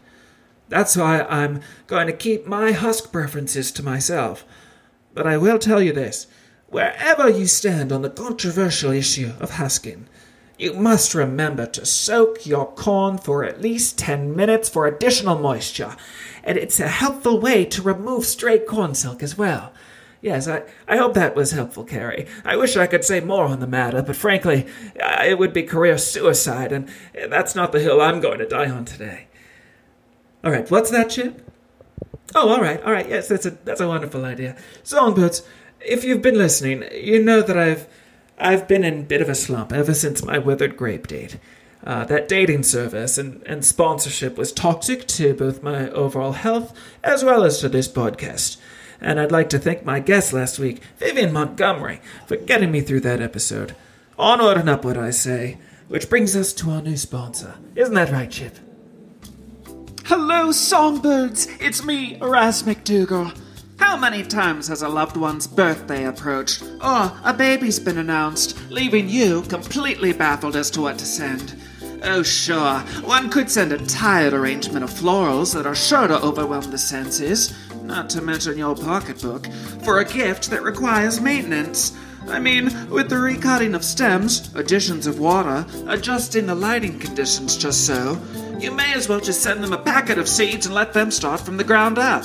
That's 0.69 0.97
why 0.97 1.23
I'm 1.23 1.63
going 1.87 2.07
to 2.07 2.13
keep 2.13 2.47
my 2.47 2.73
husk 2.73 3.11
preferences 3.11 3.73
to 3.73 3.83
myself. 3.83 4.45
But 5.13 5.27
I 5.27 5.37
will 5.37 5.59
tell 5.59 5.83
you 5.83 5.93
this 5.93 6.27
wherever 6.69 7.29
you 7.29 7.47
stand 7.47 7.91
on 7.91 8.03
the 8.03 8.11
controversial 8.11 8.93
issue 8.93 9.33
of 9.41 9.53
husking, 9.53 10.07
you 10.57 10.73
must 10.75 11.15
remember 11.15 11.67
to 11.67 11.85
soak 11.85 12.47
your 12.47 12.71
corn 12.73 13.19
for 13.19 13.43
at 13.45 13.61
least 13.61 13.99
10 13.99 14.37
minutes 14.37 14.69
for 14.69 14.87
additional 14.87 15.37
moisture, 15.39 15.97
and 16.45 16.59
it's 16.59 16.81
a 16.81 16.89
helpful 16.89 17.41
way 17.41 17.65
to 17.67 17.83
remove 17.83 18.25
stray 18.25 18.59
corn 18.59 18.95
silk 18.95 19.23
as 19.23 19.37
well. 19.37 19.73
Yes, 20.23 20.47
I, 20.49 20.65
I 20.87 20.99
hope 20.99 21.15
that 21.15 21.35
was 21.35 21.53
helpful, 21.53 21.85
Carrie. 21.85 22.27
I 22.45 22.57
wish 22.57 22.77
I 22.77 22.87
could 22.87 23.05
say 23.05 23.21
more 23.21 23.47
on 23.47 23.61
the 23.61 23.67
matter, 23.67 24.03
but 24.03 24.17
frankly, 24.17 24.67
it 24.95 25.39
would 25.39 25.55
be 25.55 25.63
career 25.63 25.97
suicide, 25.97 26.73
and 26.73 26.91
that's 27.29 27.55
not 27.55 27.73
the 27.73 27.81
hill 27.81 28.03
I'm 28.03 28.21
going 28.21 28.39
to 28.39 28.47
die 28.47 28.69
on 28.69 28.85
today. 28.85 29.29
All 30.45 30.51
right, 30.51 30.71
what's 30.71 30.91
that, 30.91 31.11
Chip? 31.11 31.47
Oh, 32.35 32.51
all 32.51 32.61
right, 32.61 32.83
all 32.83 32.93
right. 32.93 33.09
Yes, 33.09 33.29
that's 33.29 33.47
a 33.47 33.51
that's 33.51 33.81
a 33.81 33.89
wonderful 33.89 34.25
idea. 34.25 34.57
Songbirds, 34.83 35.43
if 35.81 36.05
you've 36.05 36.23
been 36.23 36.39
listening, 36.39 36.85
you 36.95 37.23
know 37.23 37.43
that 37.43 37.59
I've 37.59 37.89
I've 38.39 38.69
been 38.69 38.85
in 38.85 39.01
a 39.01 39.03
bit 39.03 39.21
of 39.21 39.29
a 39.29 39.35
slump 39.35 39.73
ever 39.73 39.95
since 39.95 40.25
my 40.25 40.39
withered 40.39 40.77
grape 40.77 41.07
date. 41.09 41.39
Uh, 41.83 42.05
that 42.05 42.29
dating 42.29 42.63
service 42.63 43.17
and, 43.17 43.43
and 43.47 43.65
sponsorship 43.65 44.37
was 44.37 44.53
toxic 44.53 45.07
to 45.07 45.33
both 45.33 45.63
my 45.63 45.89
overall 45.91 46.33
health 46.33 46.75
as 47.03 47.25
well 47.25 47.43
as 47.43 47.59
to 47.59 47.71
this 47.71 47.89
podcast 47.89 48.59
and 49.01 49.19
I'd 49.19 49.33
like 49.33 49.49
to 49.51 49.59
thank 49.59 49.85
my 49.85 50.01
guest 50.01 50.33
last 50.33 50.59
week, 50.59 50.83
Vivian 50.99 51.33
Montgomery, 51.33 52.01
for 52.27 52.37
getting 52.37 52.71
me 52.71 52.81
through 52.81 53.01
that 53.01 53.23
episode. 53.23 53.75
Onward 54.19 54.59
and 54.59 54.69
upward, 54.69 54.99
I 54.99 55.11
say. 55.11 55.59
Which 55.89 56.09
brings 56.09 56.37
us 56.37 56.53
to 56.55 56.71
our 56.71 56.83
new 56.83 56.97
sponsor. 56.97 57.57
Isn't 57.75 57.95
that 57.95 58.13
right, 58.13 58.31
Chip? 58.31 58.57
Hello, 60.05 60.53
songbirds! 60.53 61.49
It's 61.59 61.85
me, 61.85 62.17
Raz 62.21 62.63
McDougal. 62.63 63.37
How 63.79 63.97
many 63.97 64.23
times 64.23 64.69
has 64.69 64.83
a 64.83 64.89
loved 64.89 65.17
one's 65.17 65.47
birthday 65.47 66.05
approached, 66.05 66.63
or 66.63 67.13
a 67.25 67.35
baby's 67.37 67.81
been 67.81 67.99
announced, 67.99 68.71
leaving 68.71 69.09
you 69.09 69.43
completely 69.43 70.13
baffled 70.13 70.55
as 70.55 70.71
to 70.73 70.83
what 70.83 70.99
to 70.99 71.07
send? 71.07 71.57
Oh, 72.03 72.23
sure, 72.23 72.79
one 73.05 73.29
could 73.29 73.51
send 73.51 73.73
a 73.73 73.87
tired 73.87 74.33
arrangement 74.33 74.85
of 74.85 74.91
florals 74.91 75.53
that 75.53 75.67
are 75.67 75.75
sure 75.75 76.09
to 76.09 76.23
overwhelm 76.23 76.71
the 76.71 76.79
senses, 76.79 77.55
not 77.83 78.09
to 78.11 78.23
mention 78.23 78.57
your 78.57 78.75
pocketbook, 78.75 79.47
for 79.85 79.99
a 79.99 80.05
gift 80.05 80.49
that 80.51 80.63
requires 80.63 81.21
maintenance. 81.21 81.93
I 82.29 82.39
mean, 82.39 82.65
with 82.89 83.11
the 83.11 83.17
recutting 83.17 83.75
of 83.75 83.85
stems, 83.85 84.55
additions 84.55 85.07
of 85.07 85.19
water, 85.19 85.67
adjusting 85.89 86.47
the 86.47 86.55
lighting 86.55 86.99
conditions 86.99 87.57
just 87.57 87.87
so, 87.87 88.19
you 88.59 88.71
may 88.71 88.95
as 88.95 89.09
well 89.09 89.21
just 89.21 89.43
send 89.43 89.63
them 89.63 89.73
a 89.75 89.79
packet 89.79 90.19
of 90.19 90.29
seeds 90.29 90.65
and 90.67 90.75
let 90.75 90.95
them 90.95 91.11
start 91.11 91.41
from 91.41 91.59
the 91.59 91.65
ground 91.65 91.99
up. 91.99 92.25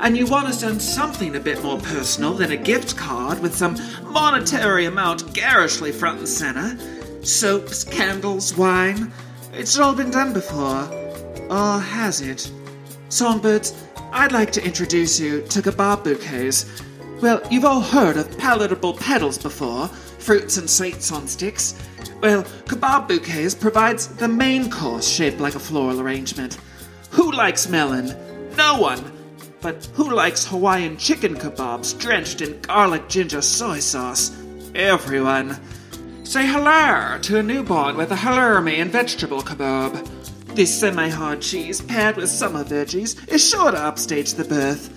And 0.00 0.16
you 0.16 0.26
want 0.26 0.48
to 0.48 0.52
send 0.52 0.82
something 0.82 1.36
a 1.36 1.40
bit 1.40 1.62
more 1.62 1.78
personal 1.78 2.34
than 2.34 2.50
a 2.50 2.56
gift 2.56 2.96
card 2.96 3.40
with 3.40 3.54
some 3.54 3.76
monetary 4.12 4.86
amount 4.86 5.32
garishly 5.34 5.92
front 5.92 6.18
and 6.18 6.28
center. 6.28 6.76
Soaps, 7.24 7.84
candles, 7.84 8.54
wine. 8.54 9.10
It's 9.54 9.78
all 9.78 9.94
been 9.94 10.10
done 10.10 10.34
before. 10.34 10.86
Or 11.48 11.80
has 11.80 12.20
it? 12.20 12.52
Songbirds, 13.08 13.72
I'd 14.12 14.32
like 14.32 14.52
to 14.52 14.64
introduce 14.64 15.18
you 15.18 15.40
to 15.48 15.62
kebab 15.62 16.04
bouquets. 16.04 16.66
Well, 17.22 17.40
you've 17.50 17.64
all 17.64 17.80
heard 17.80 18.18
of 18.18 18.36
palatable 18.36 18.98
petals 18.98 19.38
before, 19.38 19.88
fruits 19.88 20.58
and 20.58 20.68
sweets 20.68 21.10
on 21.12 21.26
sticks. 21.26 21.74
Well, 22.20 22.42
kebab 22.66 23.08
bouquets 23.08 23.54
provides 23.54 24.08
the 24.08 24.28
main 24.28 24.70
course 24.70 25.08
shaped 25.08 25.40
like 25.40 25.54
a 25.54 25.60
floral 25.60 26.02
arrangement. 26.02 26.58
Who 27.12 27.32
likes 27.32 27.70
melon? 27.70 28.14
No 28.54 28.78
one. 28.78 29.12
But 29.62 29.88
who 29.94 30.12
likes 30.12 30.44
Hawaiian 30.44 30.98
chicken 30.98 31.36
kebabs 31.36 31.98
drenched 31.98 32.42
in 32.42 32.60
garlic 32.60 33.08
ginger 33.08 33.40
soy 33.40 33.78
sauce? 33.78 34.30
Everyone. 34.74 35.58
Say 36.24 36.46
hello 36.46 37.18
to 37.20 37.38
a 37.38 37.42
newborn 37.42 37.98
with 37.98 38.10
a 38.10 38.14
halloumi 38.16 38.78
and 38.78 38.90
vegetable 38.90 39.42
kebab. 39.42 40.08
This 40.56 40.74
semi 40.80 41.08
hard 41.10 41.42
cheese, 41.42 41.82
paired 41.82 42.16
with 42.16 42.30
summer 42.30 42.64
veggies, 42.64 43.28
is 43.28 43.46
sure 43.46 43.70
to 43.70 43.78
upstage 43.78 44.32
the 44.32 44.44
birth. 44.44 44.90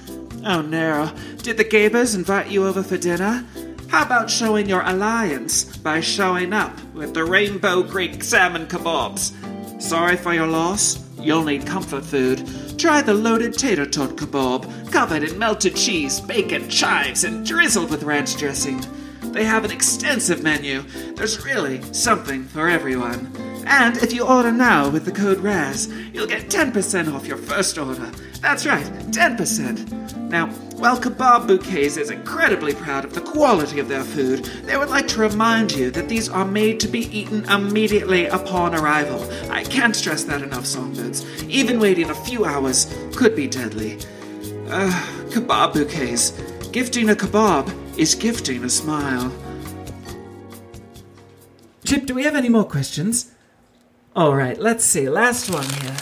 Oh 0.45 0.61
no, 0.61 1.11
did 1.43 1.57
the 1.57 1.65
Gabers 1.65 2.15
invite 2.15 2.49
you 2.49 2.65
over 2.65 2.81
for 2.81 2.97
dinner? 2.97 3.45
How 3.89 4.03
about 4.03 4.29
showing 4.29 4.69
your 4.69 4.81
alliance 4.83 5.65
by 5.77 5.99
showing 5.99 6.53
up 6.53 6.81
with 6.93 7.13
the 7.13 7.25
Rainbow 7.25 7.83
Greek 7.83 8.23
salmon 8.23 8.65
kebabs? 8.65 9.81
Sorry 9.81 10.15
for 10.15 10.33
your 10.33 10.47
loss? 10.47 10.97
You'll 11.19 11.43
need 11.43 11.67
comfort 11.67 12.05
food. 12.05 12.49
Try 12.79 13.01
the 13.01 13.13
loaded 13.13 13.53
tater 13.53 13.85
tot 13.85 14.11
kebab, 14.15 14.91
covered 14.93 15.23
in 15.23 15.37
melted 15.37 15.75
cheese, 15.75 16.21
bacon, 16.21 16.69
chives, 16.69 17.25
and 17.25 17.45
drizzled 17.45 17.91
with 17.91 18.03
ranch 18.03 18.37
dressing. 18.37 18.81
They 19.21 19.43
have 19.43 19.65
an 19.65 19.71
extensive 19.71 20.43
menu. 20.43 20.81
There's 21.15 21.43
really 21.45 21.81
something 21.93 22.43
for 22.45 22.69
everyone. 22.69 23.31
And 23.65 23.97
if 23.97 24.13
you 24.13 24.25
order 24.25 24.51
now 24.51 24.89
with 24.89 25.03
the 25.03 25.11
code 25.11 25.39
RAZ, 25.39 25.91
you'll 26.13 26.27
get 26.27 26.49
10% 26.49 27.13
off 27.13 27.27
your 27.27 27.37
first 27.37 27.77
order. 27.77 28.11
That's 28.41 28.65
right, 28.65 28.85
10%. 29.11 30.29
Now, 30.29 30.47
while 30.77 30.99
Kebab 30.99 31.47
Bouquets 31.47 31.97
is 31.97 32.09
incredibly 32.09 32.73
proud 32.73 33.03
of 33.03 33.13
the 33.13 33.21
quality 33.21 33.79
of 33.79 33.87
their 33.87 34.03
food, 34.03 34.45
they 34.63 34.77
would 34.77 34.89
like 34.89 35.07
to 35.09 35.19
remind 35.19 35.71
you 35.71 35.89
that 35.91 36.07
these 36.07 36.29
are 36.29 36.45
made 36.45 36.79
to 36.81 36.87
be 36.87 37.07
eaten 37.17 37.43
immediately 37.45 38.25
upon 38.27 38.75
arrival. 38.75 39.21
I 39.49 39.63
can't 39.63 39.95
stress 39.95 40.23
that 40.25 40.41
enough, 40.41 40.65
songbirds. 40.65 41.25
Even 41.43 41.79
waiting 41.79 42.09
a 42.09 42.15
few 42.15 42.45
hours 42.45 42.93
could 43.15 43.35
be 43.35 43.47
deadly. 43.47 43.97
Uh, 44.69 44.91
kebab 45.29 45.73
bouquets. 45.73 46.31
Gifting 46.71 47.09
a 47.09 47.15
kebab 47.15 47.86
is 47.97 48.15
gifting 48.15 48.63
a 48.63 48.69
smile. 48.69 49.33
Chip, 51.83 52.05
do 52.05 52.13
we 52.13 52.23
have 52.23 52.35
any 52.35 52.49
more 52.49 52.65
questions? 52.65 53.31
All 54.15 54.35
right, 54.35 54.59
let's 54.59 54.85
see. 54.85 55.09
Last 55.09 55.49
one 55.49 55.67
here. 55.81 55.97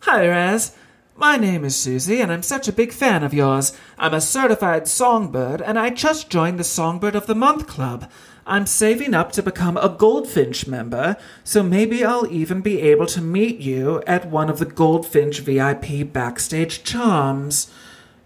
Hi, 0.00 0.28
Raz. 0.28 0.76
My 1.16 1.36
name 1.36 1.64
is 1.64 1.76
Susie, 1.76 2.20
and 2.20 2.32
I'm 2.32 2.42
such 2.42 2.66
a 2.66 2.72
big 2.72 2.92
fan 2.92 3.22
of 3.22 3.32
yours. 3.32 3.72
I'm 3.96 4.14
a 4.14 4.20
certified 4.20 4.88
songbird, 4.88 5.62
and 5.62 5.78
I 5.78 5.90
just 5.90 6.28
joined 6.28 6.58
the 6.58 6.64
Songbird 6.64 7.14
of 7.14 7.26
the 7.26 7.36
Month 7.36 7.68
Club. 7.68 8.10
I'm 8.46 8.66
saving 8.66 9.14
up 9.14 9.32
to 9.32 9.42
become 9.42 9.76
a 9.76 9.88
Goldfinch 9.88 10.66
member, 10.66 11.16
so 11.44 11.62
maybe 11.62 12.04
I'll 12.04 12.26
even 12.26 12.60
be 12.60 12.80
able 12.82 13.06
to 13.06 13.20
meet 13.20 13.60
you 13.60 14.02
at 14.06 14.28
one 14.28 14.50
of 14.50 14.58
the 14.58 14.66
Goldfinch 14.66 15.40
VIP 15.40 16.12
backstage 16.12 16.82
charms. 16.82 17.70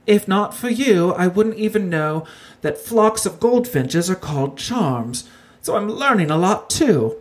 If 0.09 0.27
not 0.27 0.55
for 0.55 0.71
you, 0.71 1.13
I 1.13 1.27
wouldn't 1.27 1.59
even 1.59 1.91
know 1.91 2.27
that 2.63 2.79
flocks 2.79 3.27
of 3.27 3.39
goldfinches 3.39 4.09
are 4.09 4.15
called 4.15 4.57
charms, 4.57 5.29
so 5.61 5.77
I'm 5.77 5.91
learning 5.91 6.31
a 6.31 6.39
lot 6.39 6.71
too. 6.71 7.17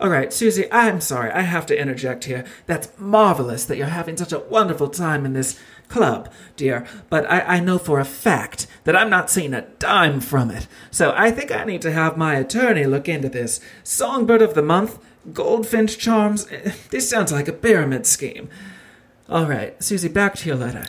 All 0.00 0.08
right, 0.08 0.32
Susie, 0.32 0.70
I'm 0.70 1.00
sorry. 1.00 1.32
I 1.32 1.40
have 1.40 1.66
to 1.66 1.78
interject 1.78 2.24
here. 2.24 2.46
That's 2.66 2.96
marvelous 2.96 3.64
that 3.64 3.76
you're 3.76 3.88
having 3.88 4.16
such 4.16 4.32
a 4.32 4.38
wonderful 4.38 4.88
time 4.88 5.26
in 5.26 5.32
this 5.32 5.58
club, 5.88 6.32
dear, 6.54 6.86
but 7.10 7.28
I, 7.28 7.40
I 7.56 7.60
know 7.60 7.78
for 7.78 7.98
a 7.98 8.04
fact 8.04 8.68
that 8.84 8.94
I'm 8.94 9.10
not 9.10 9.28
seeing 9.28 9.52
a 9.52 9.62
dime 9.80 10.20
from 10.20 10.52
it. 10.52 10.68
So 10.92 11.12
I 11.16 11.32
think 11.32 11.50
I 11.50 11.64
need 11.64 11.82
to 11.82 11.90
have 11.90 12.16
my 12.16 12.36
attorney 12.36 12.86
look 12.86 13.08
into 13.08 13.28
this. 13.28 13.60
Songbird 13.82 14.40
of 14.40 14.54
the 14.54 14.62
Month, 14.62 15.00
Goldfinch 15.32 15.98
Charms. 15.98 16.46
This 16.90 17.10
sounds 17.10 17.32
like 17.32 17.48
a 17.48 17.52
pyramid 17.52 18.06
scheme. 18.06 18.48
All 19.28 19.46
right, 19.46 19.82
Susie, 19.82 20.08
back 20.08 20.36
to 20.36 20.46
your 20.46 20.56
letter. 20.56 20.86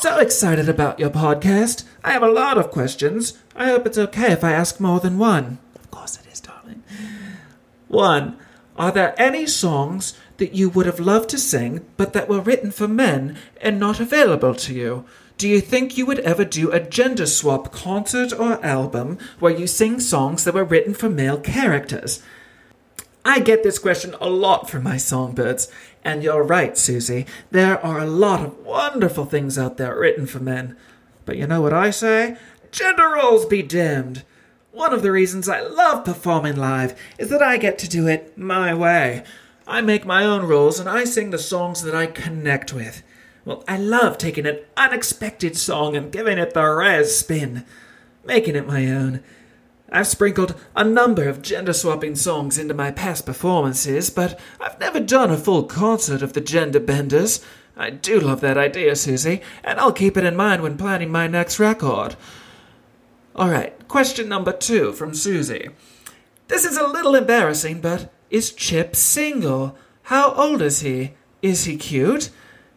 So 0.00 0.18
excited 0.18 0.68
about 0.68 1.00
your 1.00 1.08
podcast. 1.08 1.84
I 2.04 2.12
have 2.12 2.22
a 2.22 2.30
lot 2.30 2.58
of 2.58 2.70
questions. 2.70 3.38
I 3.54 3.68
hope 3.68 3.86
it's 3.86 3.96
okay 3.96 4.30
if 4.30 4.44
I 4.44 4.52
ask 4.52 4.78
more 4.78 5.00
than 5.00 5.18
one. 5.18 5.58
Of 5.74 5.90
course 5.90 6.18
it 6.18 6.30
is, 6.30 6.38
darling. 6.38 6.84
One, 7.88 8.36
are 8.76 8.92
there 8.92 9.14
any 9.16 9.46
songs 9.46 10.12
that 10.36 10.54
you 10.54 10.68
would 10.68 10.84
have 10.84 11.00
loved 11.00 11.30
to 11.30 11.38
sing 11.38 11.86
but 11.96 12.12
that 12.12 12.28
were 12.28 12.40
written 12.40 12.70
for 12.70 12.86
men 12.86 13.38
and 13.62 13.80
not 13.80 13.98
available 13.98 14.54
to 14.56 14.74
you? 14.74 15.06
Do 15.38 15.48
you 15.48 15.62
think 15.62 15.96
you 15.96 16.04
would 16.04 16.20
ever 16.20 16.44
do 16.44 16.70
a 16.70 16.80
gender 16.80 17.26
swap 17.26 17.72
concert 17.72 18.38
or 18.38 18.62
album 18.64 19.16
where 19.38 19.52
you 19.52 19.66
sing 19.66 19.98
songs 19.98 20.44
that 20.44 20.54
were 20.54 20.64
written 20.64 20.92
for 20.92 21.08
male 21.08 21.38
characters? 21.38 22.22
I 23.28 23.40
get 23.40 23.64
this 23.64 23.80
question 23.80 24.14
a 24.20 24.30
lot 24.30 24.70
from 24.70 24.84
my 24.84 24.98
songbirds, 24.98 25.68
and 26.04 26.22
you're 26.22 26.44
right, 26.44 26.78
Susie. 26.78 27.26
There 27.50 27.84
are 27.84 27.98
a 27.98 28.06
lot 28.06 28.40
of 28.40 28.64
wonderful 28.64 29.24
things 29.24 29.58
out 29.58 29.78
there 29.78 29.98
written 29.98 30.26
for 30.26 30.38
men. 30.38 30.76
But 31.24 31.36
you 31.36 31.48
know 31.48 31.60
what 31.60 31.72
I 31.72 31.90
say? 31.90 32.36
Gender 32.70 33.08
roles 33.08 33.44
be 33.44 33.62
damned. 33.62 34.22
One 34.70 34.92
of 34.92 35.02
the 35.02 35.10
reasons 35.10 35.48
I 35.48 35.60
love 35.60 36.04
performing 36.04 36.54
live 36.54 36.96
is 37.18 37.28
that 37.30 37.42
I 37.42 37.56
get 37.56 37.80
to 37.80 37.88
do 37.88 38.06
it 38.06 38.38
my 38.38 38.72
way. 38.72 39.24
I 39.66 39.80
make 39.80 40.06
my 40.06 40.24
own 40.24 40.46
rules 40.46 40.78
and 40.78 40.88
I 40.88 41.02
sing 41.02 41.30
the 41.30 41.38
songs 41.38 41.82
that 41.82 41.96
I 41.96 42.06
connect 42.06 42.72
with. 42.72 43.02
Well, 43.44 43.64
I 43.66 43.76
love 43.76 44.18
taking 44.18 44.46
an 44.46 44.60
unexpected 44.76 45.56
song 45.56 45.96
and 45.96 46.12
giving 46.12 46.38
it 46.38 46.54
the 46.54 46.64
Raz 46.64 47.18
spin, 47.18 47.64
making 48.24 48.54
it 48.54 48.68
my 48.68 48.86
own. 48.86 49.24
I've 49.90 50.06
sprinkled 50.06 50.54
a 50.74 50.82
number 50.82 51.28
of 51.28 51.42
gender 51.42 51.72
swapping 51.72 52.16
songs 52.16 52.58
into 52.58 52.74
my 52.74 52.90
past 52.90 53.24
performances, 53.24 54.10
but 54.10 54.38
I've 54.60 54.80
never 54.80 54.98
done 54.98 55.30
a 55.30 55.36
full 55.36 55.64
concert 55.64 56.22
of 56.22 56.32
the 56.32 56.40
gender 56.40 56.80
benders. 56.80 57.44
I 57.76 57.90
do 57.90 58.18
love 58.18 58.40
that 58.40 58.58
idea, 58.58 58.96
Susie, 58.96 59.42
and 59.62 59.78
I'll 59.78 59.92
keep 59.92 60.16
it 60.16 60.24
in 60.24 60.34
mind 60.34 60.62
when 60.62 60.76
planning 60.76 61.10
my 61.10 61.26
next 61.26 61.58
record. 61.58 62.16
All 63.36 63.48
right, 63.48 63.86
question 63.86 64.28
number 64.28 64.52
two 64.52 64.92
from 64.92 65.14
Susie. 65.14 65.68
This 66.48 66.64
is 66.64 66.76
a 66.76 66.86
little 66.86 67.14
embarrassing, 67.14 67.80
but 67.80 68.12
is 68.30 68.52
Chip 68.52 68.96
single? 68.96 69.76
How 70.04 70.32
old 70.32 70.62
is 70.62 70.80
he? 70.80 71.14
Is 71.42 71.64
he 71.64 71.76
cute? 71.76 72.30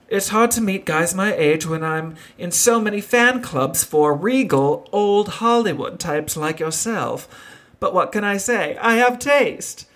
It's 0.09 0.29
hard 0.29 0.49
to 0.51 0.61
meet 0.61 0.85
guys 0.85 1.13
my 1.13 1.33
age 1.35 1.67
when 1.67 1.83
I'm 1.83 2.15
in 2.35 2.49
so 2.51 2.81
many 2.81 2.99
fan 2.99 3.43
clubs 3.43 3.83
for 3.83 4.15
regal, 4.15 4.89
old 4.91 5.27
Hollywood 5.27 5.99
types 5.99 6.35
like 6.35 6.59
yourself. 6.59 7.27
But 7.79 7.93
what 7.93 8.11
can 8.11 8.23
I 8.23 8.37
say? 8.37 8.75
I 8.81 8.95
have 8.95 9.19
taste. 9.19 9.87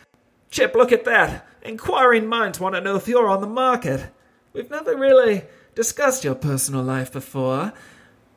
Chip, 0.52 0.76
look 0.76 0.92
at 0.92 1.06
that. 1.06 1.48
Inquiring 1.64 2.28
minds 2.28 2.60
want 2.60 2.76
to 2.76 2.82
know 2.82 2.96
if 2.96 3.08
you're 3.08 3.28
on 3.28 3.42
the 3.42 3.48
market. 3.48 4.12
We've 4.54 4.70
never 4.70 4.96
really 4.96 5.46
discussed 5.74 6.24
your 6.24 6.36
personal 6.36 6.84
life 6.84 7.12
before. 7.12 7.74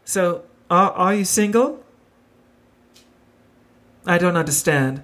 So, 0.04 0.44
are, 0.70 0.92
are 0.92 1.14
you 1.14 1.26
single? 1.26 1.84
I 4.06 4.16
don't 4.16 4.36
understand. 4.36 5.02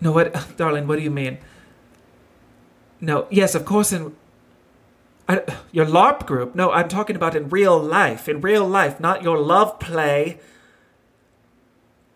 No, 0.00 0.12
what, 0.12 0.32
darling, 0.56 0.86
what 0.86 0.96
do 0.96 1.02
you 1.02 1.10
mean? 1.10 1.38
No, 3.00 3.26
yes, 3.30 3.56
of 3.56 3.64
course, 3.64 3.92
in 3.92 4.14
I, 5.30 5.42
your 5.70 5.86
LARP 5.86 6.26
group. 6.26 6.56
No, 6.56 6.72
I'm 6.72 6.88
talking 6.88 7.14
about 7.14 7.36
in 7.36 7.48
real 7.48 7.78
life. 7.78 8.28
In 8.28 8.40
real 8.40 8.66
life, 8.66 8.98
not 8.98 9.22
your 9.22 9.38
love 9.38 9.78
play. 9.78 10.40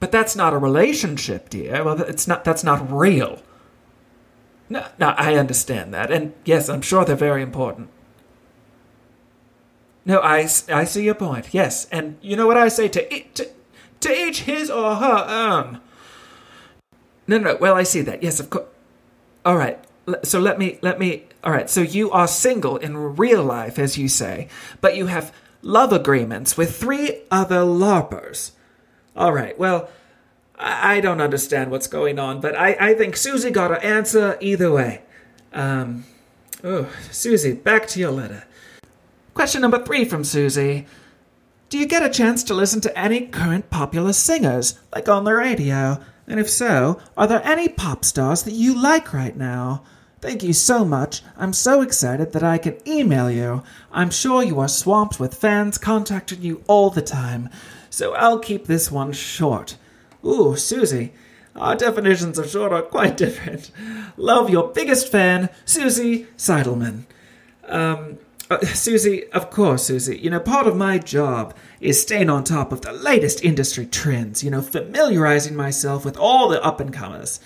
But 0.01 0.11
that's 0.11 0.35
not 0.35 0.53
a 0.53 0.59
relationship, 0.59 1.49
dear. 1.49 1.85
Well, 1.85 2.03
it's 2.03 2.27
not. 2.27 2.45
That's 2.45 2.65
not 2.65 2.91
real. 2.91 3.41
No, 4.69 4.87
no, 4.99 5.11
I 5.11 5.37
understand 5.37 5.95
that, 5.95 6.11
and 6.11 6.33
yes, 6.45 6.69
I'm 6.69 6.83
sure 6.83 7.05
they're 7.05 7.17
very 7.17 7.43
important. 7.43 7.91
No, 10.07 10.21
I, 10.21 10.49
I 10.69 10.85
see 10.85 11.05
your 11.05 11.15
point. 11.15 11.53
Yes, 11.53 11.87
and 11.93 12.17
you 12.21 12.35
know 12.35 12.47
what 12.47 12.57
I 12.57 12.69
say 12.69 12.89
to 12.89 13.15
each, 13.15 13.35
to, 13.35 13.51
to 14.01 14.11
each 14.11 14.41
his 14.43 14.71
or 14.71 14.97
her 14.97 15.25
own. 15.29 15.81
No, 17.27 17.39
no, 17.39 17.57
well, 17.61 17.75
I 17.77 17.85
see 17.85 18.01
that. 18.03 18.23
Yes, 18.23 18.41
of 18.41 18.51
course. 18.51 18.67
All 19.45 19.57
right. 19.57 19.79
So 20.23 20.41
let 20.41 20.59
me 20.59 20.79
let 20.83 20.99
me. 20.99 21.25
All 21.43 21.53
right. 21.53 21.69
So 21.69 21.81
you 21.81 22.11
are 22.11 22.29
single 22.29 22.77
in 22.77 23.17
real 23.17 23.43
life, 23.43 23.79
as 23.79 23.97
you 23.97 24.09
say, 24.09 24.49
but 24.81 24.97
you 24.97 25.07
have 25.07 25.35
love 25.63 25.93
agreements 25.93 26.57
with 26.57 26.77
three 26.77 27.23
other 27.31 27.61
larpers. 27.61 28.53
All 29.17 29.33
right. 29.33 29.59
Well, 29.59 29.89
I, 30.59 30.97
I 30.97 31.01
don't 31.01 31.21
understand 31.21 31.71
what's 31.71 31.87
going 31.87 32.19
on, 32.19 32.41
but 32.41 32.55
I 32.57 32.77
I 32.79 32.95
think 32.95 33.17
Susie 33.17 33.51
got 33.51 33.71
an 33.71 33.83
answer 33.83 34.37
either 34.41 34.71
way. 34.71 35.03
Um. 35.53 36.05
Oh, 36.63 36.89
Susie, 37.11 37.53
back 37.53 37.87
to 37.89 38.01
your 38.01 38.11
letter. 38.11 38.45
Question 39.35 39.61
number 39.61 39.85
three 39.85 40.05
from 40.05 40.25
Susie. 40.25 40.87
Do 41.69 41.79
you 41.79 41.87
get 41.87 42.05
a 42.05 42.09
chance 42.09 42.45
to 42.45 42.55
listen 42.55 42.81
to 42.83 42.99
any 42.99 43.27
current 43.27 43.69
popular 43.69 44.13
singers, 44.13 44.79
like 44.95 45.09
on 45.09 45.25
the 45.25 45.35
radio? 45.35 46.01
And 46.27 46.39
if 46.41 46.49
so, 46.49 47.01
are 47.17 47.27
there 47.27 47.43
any 47.45 47.69
pop 47.69 48.05
stars 48.05 48.45
that 48.45 48.55
you 48.55 48.81
like 48.81 49.13
right 49.13 49.37
now? 49.37 49.83
Thank 50.25 50.43
you 50.43 50.55
so 50.55 50.87
much. 50.87 51.21
I'm 51.37 51.53
so 51.53 51.83
excited 51.83 52.33
that 52.33 52.43
I 52.43 52.57
can 52.57 52.79
email 52.89 53.31
you. 53.31 53.63
I'm 53.93 54.09
sure 54.09 54.43
you 54.43 54.59
are 54.59 54.69
swamped 54.69 55.21
with 55.21 55.35
fans 55.35 55.77
contacting 55.77 56.41
you 56.41 56.65
all 56.67 56.89
the 56.89 57.03
time. 57.03 57.51
So 57.91 58.15
I'll 58.15 58.39
keep 58.39 58.65
this 58.65 58.91
one 58.91 59.13
short. 59.13 59.77
Ooh, 60.25 60.57
Susie. 60.57 61.13
Our 61.55 61.77
definitions 61.77 62.39
of 62.39 62.49
short 62.49 62.73
are 62.73 62.81
quite 62.81 63.17
different. 63.19 63.71
Love 64.17 64.49
your 64.49 64.69
biggest 64.69 65.13
fan, 65.13 65.51
Susie 65.67 66.27
Seidelman. 66.39 67.03
Um, 67.69 68.17
uh, 68.51 68.65
Susie, 68.65 69.31
of 69.33 69.51
course, 69.51 69.85
Susie. 69.85 70.17
You 70.17 70.31
know, 70.31 70.41
part 70.41 70.67
of 70.67 70.75
my 70.75 70.97
job 70.97 71.55
is 71.83 72.01
staying 72.01 72.31
on 72.31 72.45
top 72.45 72.73
of 72.73 72.81
the 72.81 72.93
latest 72.93 73.45
industry 73.45 73.85
trends, 73.85 74.43
you 74.43 74.51
know, 74.51 74.63
familiarizing 74.63 75.55
myself 75.55 76.03
with 76.03 76.17
all 76.17 76.49
the 76.49 76.65
up 76.65 76.81
and 76.81 76.95
comers. 76.95 77.41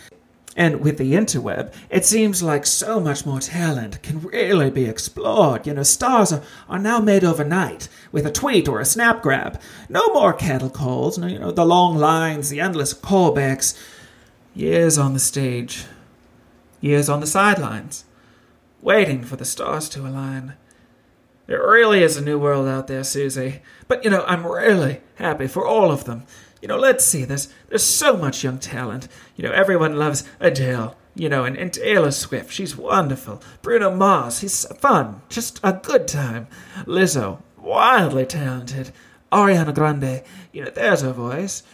And 0.59 0.81
with 0.81 0.99
the 0.99 1.13
interweb, 1.13 1.73
it 1.89 2.05
seems 2.05 2.43
like 2.43 2.67
so 2.67 2.99
much 2.99 3.25
more 3.25 3.39
talent 3.39 4.03
can 4.03 4.21
really 4.21 4.71
be 4.71 4.87
explored. 4.87 5.69
You 5.69 5.75
know, 5.75 5.85
stars 5.85 6.33
are, 6.33 6.43
are 6.69 6.81
now 6.81 6.99
made 6.99 7.23
overnight 7.23 7.89
with 8.11 8.27
a 8.27 8.33
tweet 8.33 8.67
or 8.67 8.81
a 8.81 8.85
snap 8.85 9.23
grab. 9.23 9.61
No 9.89 10.09
more 10.09 10.33
cattle 10.33 10.69
calls, 10.69 11.17
no, 11.17 11.29
you 11.29 11.39
know, 11.39 11.53
the 11.53 11.65
long 11.65 11.97
lines, 11.97 12.51
the 12.51 12.59
endless 12.59 12.93
callbacks. 12.93 13.79
Years 14.53 14.99
on 14.99 15.13
the 15.13 15.21
stage, 15.21 15.85
years 16.81 17.09
on 17.09 17.21
the 17.21 17.29
sidelines, 17.29 18.05
waiting 18.83 19.23
for 19.23 19.37
the 19.37 19.45
stars 19.45 19.89
to 19.91 20.01
align. 20.01 20.55
There 21.47 21.65
really 21.65 22.03
is 22.03 22.17
a 22.17 22.21
new 22.21 22.37
world 22.37 22.67
out 22.67 22.89
there, 22.89 23.05
Susie. 23.05 23.63
But 23.87 24.03
you 24.03 24.11
know, 24.11 24.25
I'm 24.27 24.45
really 24.45 25.03
happy 25.15 25.47
for 25.47 25.65
all 25.65 25.93
of 25.93 26.05
them. 26.05 26.25
You 26.61 26.69
know, 26.69 26.79
let's 26.79 27.05
see, 27.05 27.25
there's 27.25 27.53
there's 27.69 27.85
so 27.85 28.17
much 28.17 28.45
young 28.45 28.59
talent. 28.59 29.09
You 29.37 29.45
know, 29.45 29.53
everyone 29.53 29.97
loves 29.97 30.25
Adele. 30.41 30.97
You 31.15 31.29
know, 31.29 31.45
and, 31.45 31.57
and 31.57 31.73
Taylor 31.73 32.13
Swift, 32.13 32.53
she's 32.53 32.77
wonderful. 32.77 33.43
Bruno 33.61 33.93
Mars, 33.95 34.39
he's 34.39 34.65
fun, 34.79 35.21
just 35.29 35.59
a 35.65 35.73
good 35.73 36.07
time. 36.07 36.47
Lizzo, 36.85 37.41
wildly 37.57 38.25
talented. 38.25 38.93
Ariana 39.33 39.75
Grande, 39.75 40.23
you 40.53 40.65
know, 40.65 40.71
there's 40.71 41.03
her 41.03 41.13
voice 41.13 41.65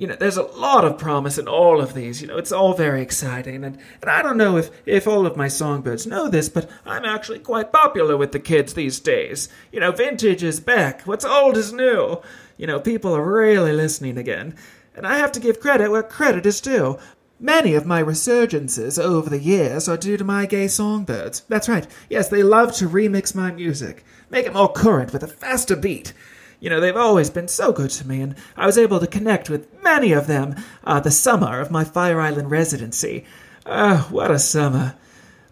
you 0.00 0.06
know, 0.06 0.16
there's 0.16 0.38
a 0.38 0.42
lot 0.42 0.86
of 0.86 0.96
promise 0.96 1.36
in 1.36 1.46
all 1.46 1.78
of 1.78 1.92
these. 1.92 2.22
You 2.22 2.28
know, 2.28 2.38
it's 2.38 2.52
all 2.52 2.72
very 2.72 3.02
exciting. 3.02 3.62
And, 3.64 3.76
and 4.00 4.10
I 4.10 4.22
don't 4.22 4.38
know 4.38 4.56
if, 4.56 4.70
if 4.86 5.06
all 5.06 5.26
of 5.26 5.36
my 5.36 5.46
songbirds 5.46 6.06
know 6.06 6.26
this, 6.26 6.48
but 6.48 6.70
I'm 6.86 7.04
actually 7.04 7.40
quite 7.40 7.70
popular 7.70 8.16
with 8.16 8.32
the 8.32 8.40
kids 8.40 8.72
these 8.72 8.98
days. 8.98 9.50
You 9.70 9.80
know, 9.80 9.92
vintage 9.92 10.42
is 10.42 10.58
back. 10.58 11.02
What's 11.02 11.26
old 11.26 11.58
is 11.58 11.74
new. 11.74 12.22
You 12.60 12.66
know, 12.66 12.78
people 12.78 13.16
are 13.16 13.24
really 13.24 13.72
listening 13.72 14.18
again. 14.18 14.54
And 14.94 15.06
I 15.06 15.16
have 15.16 15.32
to 15.32 15.40
give 15.40 15.60
credit 15.60 15.90
where 15.90 16.02
credit 16.02 16.44
is 16.44 16.60
due. 16.60 16.98
Many 17.38 17.72
of 17.72 17.86
my 17.86 18.02
resurgences 18.02 19.02
over 19.02 19.30
the 19.30 19.40
years 19.40 19.88
are 19.88 19.96
due 19.96 20.18
to 20.18 20.24
my 20.24 20.44
gay 20.44 20.68
songbirds. 20.68 21.40
That's 21.48 21.70
right. 21.70 21.86
Yes, 22.10 22.28
they 22.28 22.42
love 22.42 22.74
to 22.74 22.86
remix 22.86 23.34
my 23.34 23.50
music, 23.50 24.04
make 24.28 24.44
it 24.44 24.52
more 24.52 24.70
current 24.70 25.10
with 25.10 25.22
a 25.22 25.26
faster 25.26 25.74
beat. 25.74 26.12
You 26.60 26.68
know, 26.68 26.80
they've 26.80 26.94
always 26.94 27.30
been 27.30 27.48
so 27.48 27.72
good 27.72 27.88
to 27.92 28.06
me, 28.06 28.20
and 28.20 28.34
I 28.58 28.66
was 28.66 28.76
able 28.76 29.00
to 29.00 29.06
connect 29.06 29.48
with 29.48 29.82
many 29.82 30.12
of 30.12 30.26
them 30.26 30.54
uh, 30.84 31.00
the 31.00 31.10
summer 31.10 31.60
of 31.60 31.70
my 31.70 31.84
Fire 31.84 32.20
Island 32.20 32.50
residency. 32.50 33.24
Oh, 33.64 34.06
what 34.10 34.30
a 34.30 34.38
summer. 34.38 34.96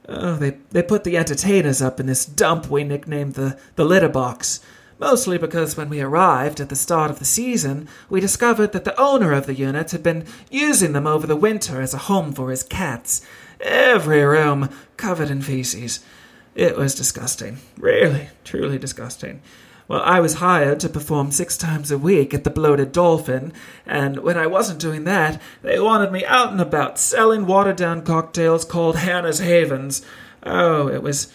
Oh, 0.07 0.37
they, 0.37 0.59
they 0.73 0.83
put 0.83 1.05
the 1.05 1.16
entertainers 1.16 1.81
up 1.81 2.01
in 2.01 2.05
this 2.05 2.27
dump 2.27 2.68
we 2.68 2.85
nicknamed 2.85 3.33
the, 3.33 3.59
the 3.77 3.87
litter 3.87 4.11
box. 4.11 4.61
Mostly 4.98 5.38
because 5.38 5.76
when 5.76 5.88
we 5.88 6.00
arrived 6.00 6.61
at 6.61 6.68
the 6.68 6.76
start 6.76 7.11
of 7.11 7.20
the 7.20 7.24
season, 7.24 7.88
we 8.11 8.20
discovered 8.20 8.72
that 8.72 8.84
the 8.84 8.98
owner 9.00 9.32
of 9.32 9.46
the 9.46 9.54
unit 9.54 9.92
had 9.92 10.02
been 10.02 10.24
using 10.50 10.92
them 10.92 11.06
over 11.06 11.26
the 11.26 11.37
winter 11.37 11.80
as 11.80 11.94
a 11.94 11.98
home 11.98 12.32
for 12.32 12.50
his 12.50 12.64
cats. 12.64 13.22
Every 13.61 14.22
room 14.22 14.70
covered 14.96 15.30
in 15.30 15.42
feces. 15.42 16.00
It 16.54 16.76
was 16.76 16.96
disgusting. 16.96 17.58
Really, 17.76 18.30
truly 18.42 18.78
disgusting. 18.78 19.40
Well, 19.87 20.02
I 20.02 20.20
was 20.20 20.34
hired 20.34 20.80
to 20.80 20.88
perform 20.88 21.30
six 21.30 21.56
times 21.56 21.90
a 21.90 21.96
week 21.96 22.34
at 22.34 22.44
the 22.44 22.50
Bloated 22.50 22.92
Dolphin, 22.92 23.54
and 23.87 24.18
when 24.18 24.37
I 24.37 24.46
wasn't 24.46 24.80
doing 24.80 25.04
that, 25.04 25.40
they 25.62 25.80
wanted 25.80 26.12
me 26.12 26.26
out 26.26 26.50
and 26.50 26.61
about 26.61 26.98
selling 26.98 27.46
watered 27.46 27.76
down 27.76 28.02
cocktails 28.02 28.66
called 28.66 28.96
Hannah's 28.96 29.38
Havens. 29.38 30.02
Oh, 30.42 30.88
it 30.88 31.02
was 31.02 31.32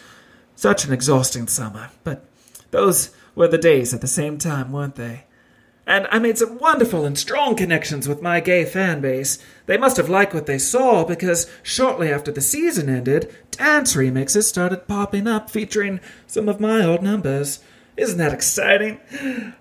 such 0.55 0.85
an 0.85 0.93
exhausting 0.93 1.47
summer, 1.47 1.89
but 2.03 2.25
those 2.69 3.09
were 3.35 3.47
the 3.47 3.57
days 3.57 3.93
at 3.93 4.01
the 4.01 4.07
same 4.07 4.37
time, 4.37 4.71
weren't 4.71 4.95
they? 4.95 5.25
And 5.85 6.07
I 6.11 6.19
made 6.19 6.37
some 6.37 6.59
wonderful 6.59 7.05
and 7.05 7.17
strong 7.17 7.55
connections 7.55 8.07
with 8.07 8.21
my 8.21 8.39
gay 8.39 8.63
fan 8.63 9.01
base. 9.01 9.37
They 9.65 9.77
must 9.77 9.97
have 9.97 10.09
liked 10.09 10.33
what 10.33 10.45
they 10.45 10.57
saw 10.57 11.03
because 11.03 11.49
shortly 11.61 12.09
after 12.09 12.31
the 12.31 12.39
season 12.41 12.89
ended, 12.89 13.35
dance 13.51 13.95
remixes 13.95 14.43
started 14.43 14.87
popping 14.87 15.27
up 15.27 15.49
featuring 15.49 15.99
some 16.25 16.47
of 16.47 16.61
my 16.61 16.85
old 16.85 17.03
numbers. 17.03 17.59
Isn't 17.97 18.17
that 18.17 18.33
exciting? 18.33 18.99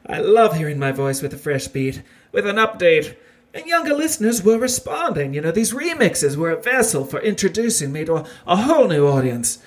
I 0.06 0.20
love 0.20 0.56
hearing 0.56 0.78
my 0.78 0.92
voice 0.92 1.22
with 1.22 1.35
a 1.35 1.38
fresh 1.38 1.66
beat, 1.68 2.02
with 2.30 2.46
an 2.46 2.56
update. 2.56 3.16
And 3.52 3.66
younger 3.66 3.92
listeners 3.92 4.42
were 4.42 4.58
responding. 4.58 5.35
You 5.35 5.42
know, 5.42 5.50
these 5.50 5.74
remixes 5.74 6.37
were 6.37 6.50
a 6.50 6.62
vessel 6.62 7.04
for 7.04 7.20
introducing 7.20 7.92
me 7.92 8.04
to 8.04 8.14
a, 8.14 8.26
a 8.46 8.56
whole 8.56 8.88
new 8.88 9.06
audience. 9.06 9.58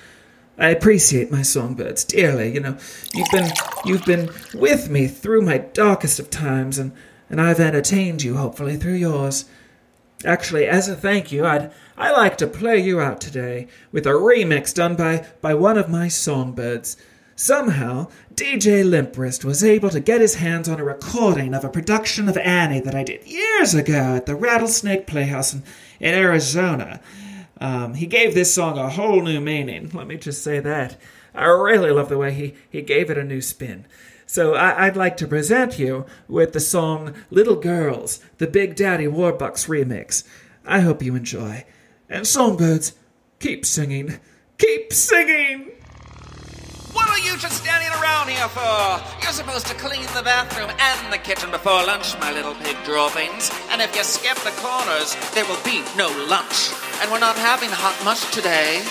I 0.58 0.70
appreciate 0.70 1.32
my 1.32 1.42
songbirds 1.42 2.04
dearly. 2.04 2.54
You 2.54 2.62
know, 2.62 2.78
you've 3.14 3.32
been 3.32 3.52
you've 3.86 4.06
been 4.06 4.30
with 4.54 4.90
me 4.90 5.08
through 5.08 5.42
my 5.42 5.58
darkest 5.58 6.20
of 6.20 6.30
times, 6.30 6.78
and 6.78 6.92
and 7.30 7.42
I've 7.42 7.60
entertained 7.60 8.24
you 8.24 8.38
hopefully 8.38 8.78
through 8.78 8.94
yours. 8.94 9.46
Actually, 10.24 10.66
as 10.66 10.88
a 10.88 10.96
thank 10.96 11.32
you, 11.32 11.46
I'd 11.46 11.72
I 11.98 12.12
like 12.12 12.38
to 12.38 12.48
play 12.48 12.80
you 12.80 13.00
out 13.00 13.20
today 13.20 13.68
with 13.92 14.06
a 14.06 14.12
remix 14.12 14.74
done 14.74 14.96
by 14.96 15.26
by 15.42 15.54
one 15.54 15.78
of 15.78 15.90
my 15.90 16.08
songbirds. 16.08 16.98
Somehow, 17.38 18.08
DJ 18.34 18.86
Limprist 18.86 19.44
was 19.44 19.62
able 19.62 19.90
to 19.90 20.00
get 20.00 20.22
his 20.22 20.36
hands 20.36 20.70
on 20.70 20.80
a 20.80 20.86
recording 20.86 21.54
of 21.54 21.66
a 21.66 21.70
production 21.70 22.30
of 22.30 22.38
Annie 22.38 22.80
that 22.80 22.96
I 22.96 23.04
did 23.04 23.28
years 23.28 23.74
ago 23.74 24.16
at 24.16 24.26
the 24.26 24.36
Rattlesnake 24.36 25.06
Playhouse 25.06 25.54
in, 25.54 25.64
in 26.00 26.14
Arizona. 26.14 27.02
Um, 27.60 27.94
he 27.94 28.06
gave 28.06 28.34
this 28.34 28.54
song 28.54 28.78
a 28.78 28.90
whole 28.90 29.22
new 29.22 29.40
meaning. 29.40 29.90
Let 29.94 30.08
me 30.08 30.18
just 30.18 30.44
say 30.44 30.60
that. 30.60 30.98
I 31.34 31.46
really 31.46 31.92
love 31.92 32.10
the 32.10 32.18
way 32.18 32.34
he, 32.34 32.56
he 32.70 32.82
gave 32.82 33.10
it 33.10 33.18
a 33.18 33.24
new 33.24 33.42
spin. 33.42 33.86
So 34.26 34.56
I, 34.56 34.88
would 34.88 34.98
like 34.98 35.18
to 35.18 35.28
present 35.28 35.78
you 35.78 36.06
with 36.28 36.54
the 36.54 36.60
song 36.60 37.14
Little 37.30 37.56
Girls, 37.56 38.20
the 38.38 38.48
Big 38.48 38.76
Daddy 38.76 39.06
Warbucks 39.06 39.68
remix. 39.68 40.24
I 40.66 40.80
hope 40.80 41.04
you 41.04 41.16
enjoy. 41.16 41.66
And 42.10 42.26
songbirds, 42.26 42.94
keep 43.40 43.66
singing. 43.66 44.20
Keep 44.58 44.94
singing! 44.94 45.72
What 47.16 47.24
are 47.24 47.32
you 47.32 47.38
just 47.38 47.64
standing 47.64 47.88
around 48.02 48.28
here 48.28 48.50
for? 48.50 49.24
You're 49.24 49.32
supposed 49.32 49.68
to 49.68 49.74
clean 49.76 50.06
the 50.14 50.22
bathroom 50.22 50.70
and 50.78 51.14
the 51.14 51.18
kitchen 51.18 51.50
before 51.50 51.82
lunch, 51.86 52.20
my 52.20 52.34
little 52.34 52.54
pig 52.56 52.76
droppings. 52.84 53.50
And 53.72 53.82
if 53.82 53.96
you 53.96 54.04
skip 54.04 54.36
the 54.40 54.52
corners, 54.60 55.16
there 55.34 55.46
will 55.46 55.64
be 55.64 55.82
no 55.96 56.10
lunch. 56.28 56.74
And 57.00 57.10
we're 57.10 57.22
not 57.22 57.38
having 57.38 57.70
hot 57.72 57.96
mush 58.04 58.30
today. 58.32 58.84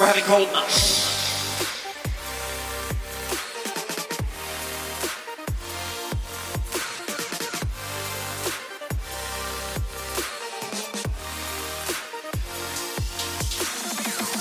We're 0.00 0.06
having 0.06 0.24
cold 0.24 0.50
mush. 0.54 1.12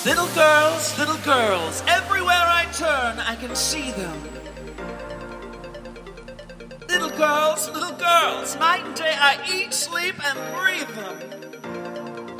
Little 0.06 0.34
girls, 0.34 0.98
little 0.98 1.18
girls, 1.18 1.84
everywhere 1.86 2.41
turn, 2.82 3.20
I 3.20 3.36
can 3.36 3.56
see 3.56 3.92
them. 3.92 4.18
Little 6.90 7.12
girls, 7.12 7.70
little 7.70 7.96
girls, 7.96 8.56
night 8.56 8.84
and 8.84 8.96
day 8.96 9.14
I 9.16 9.38
eat, 9.54 9.72
sleep, 9.72 10.16
and 10.28 10.38
breathe 10.58 10.92
them. 10.98 11.16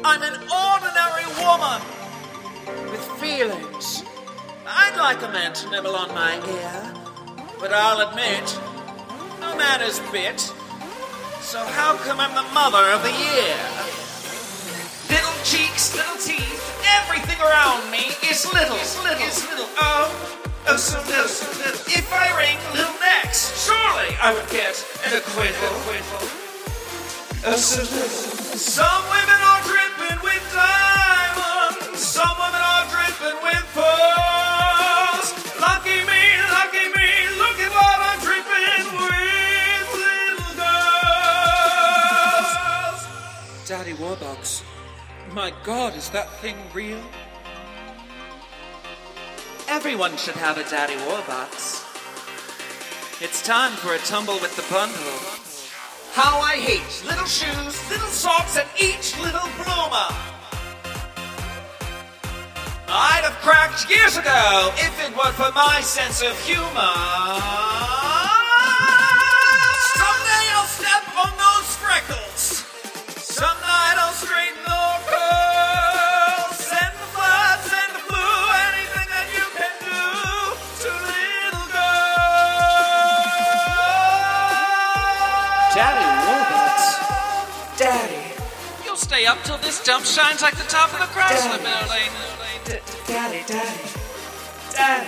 I'm 0.04 0.24
an 0.24 0.38
ordinary 0.66 1.28
woman 1.46 1.80
with 2.90 3.04
feelings. 3.22 4.02
I'd 4.66 4.98
like 4.98 5.22
a 5.22 5.32
man 5.32 5.54
to 5.54 5.70
nibble 5.70 5.96
on 5.96 6.10
my 6.10 6.34
ear, 6.58 6.94
but 7.60 7.72
I'll 7.72 8.02
admit, 8.10 8.46
no 9.42 9.56
man 9.56 9.82
is 9.82 10.00
bit. 10.12 10.40
So 11.42 11.60
how 11.78 11.98
come 11.98 12.20
I'm 12.20 12.34
the 12.34 12.50
mother 12.52 12.86
of 12.96 13.04
the 13.04 13.14
year? 13.14 13.60
Little 15.08 15.38
cheeks, 15.44 15.96
little 15.96 16.18
teeth 16.18 16.41
everything 17.00 17.40
around 17.40 17.90
me 17.92 18.12
is 18.30 18.46
little, 18.52 18.76
little, 19.04 19.28
is 19.28 19.44
little. 19.48 19.70
Oh, 19.80 20.10
oh, 20.68 20.78
so 20.78 21.00
little, 21.08 21.28
so 21.28 21.48
little. 21.60 21.82
If 21.88 22.12
I 22.12 22.28
ring 22.38 22.58
little 22.76 22.96
necks, 23.00 23.52
surely 23.66 24.16
I 24.22 24.34
would 24.34 24.50
get 24.50 24.76
an 25.06 25.18
acquittal. 25.18 25.74
Oh, 27.44 27.56
so. 27.56 27.84
Some 28.58 29.04
women 29.10 29.40
are 29.42 29.62
dripping 29.66 30.20
with 30.24 30.44
diamonds. 30.54 32.00
Some 32.00 32.36
women 32.38 32.62
are 32.62 32.86
dripping 32.94 33.38
with 33.42 33.66
pearls. 33.74 35.34
Lucky 35.60 36.06
me, 36.06 36.22
lucky 36.54 36.86
me. 36.94 37.10
Look 37.42 37.58
at 37.58 37.72
what 37.74 37.98
I'm 38.10 38.20
dripping 38.22 38.86
with, 39.02 39.88
little 39.98 40.54
girls. 40.60 41.42
Daddy 43.68 43.94
Warbucks. 43.94 44.61
My 45.34 45.54
god, 45.64 45.96
is 45.96 46.10
that 46.10 46.30
thing 46.42 46.58
real? 46.74 47.02
Everyone 49.70 50.18
should 50.18 50.36
have 50.36 50.58
a 50.58 50.64
Daddy 50.70 50.96
Warbucks. 51.08 51.88
It's 53.22 53.42
time 53.42 53.72
for 53.72 53.94
a 53.94 53.98
tumble 54.00 54.40
with 54.42 54.54
the 54.58 54.66
bundle. 54.74 54.98
How 56.12 56.42
I 56.42 56.58
hate 56.58 57.06
little 57.08 57.26
shoes, 57.26 57.90
little 57.90 58.10
socks, 58.10 58.58
and 58.58 58.68
each 58.76 59.18
little 59.20 59.48
bloomer. 59.56 60.12
I'd 62.90 63.24
have 63.24 63.40
cracked 63.40 63.90
years 63.90 64.18
ago 64.18 64.74
if 64.76 65.00
it 65.00 65.16
weren't 65.16 65.36
for 65.36 65.54
my 65.54 65.80
sense 65.80 66.22
of 66.22 66.38
humor. 66.44 67.91
This 89.72 89.84
dump 89.86 90.04
shines 90.04 90.42
like 90.42 90.58
the 90.58 90.68
top 90.68 90.92
of 90.92 91.00
the 91.00 91.08
Chrysler 91.16 91.56
building. 91.64 92.12
Daddy, 93.08 93.40
daddy, 93.48 93.80
daddy, 94.76 95.08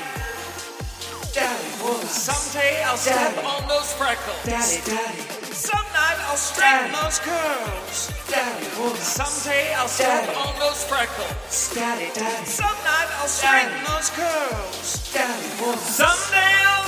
daddy, 1.35 1.67
what? 1.83 2.07
Someday 2.07 2.81
I'll 2.83 2.95
step 2.95 3.43
on 3.43 3.67
those 3.67 3.91
freckles. 3.91 4.39
Daddy, 4.45 4.79
daddy. 4.87 5.19
Some 5.51 5.83
night 5.91 6.15
I'll 6.31 6.37
straighten 6.37 6.95
those 6.95 7.19
curls. 7.19 8.13
Daddy, 8.31 8.65
what? 8.79 8.95
Someday 8.95 9.73
I'll 9.73 9.89
step 9.89 10.31
on 10.31 10.57
those 10.57 10.81
freckles. 10.85 11.75
Daddy, 11.75 12.07
daddy. 12.15 12.45
Some 12.45 12.77
night 12.87 13.09
I'll 13.19 13.27
straighten 13.27 13.83
those 13.83 14.09
curls. 14.15 15.11
Daddy, 15.11 15.49
what? 15.59 15.79
Someday 15.79 16.55
I'll 16.71 16.87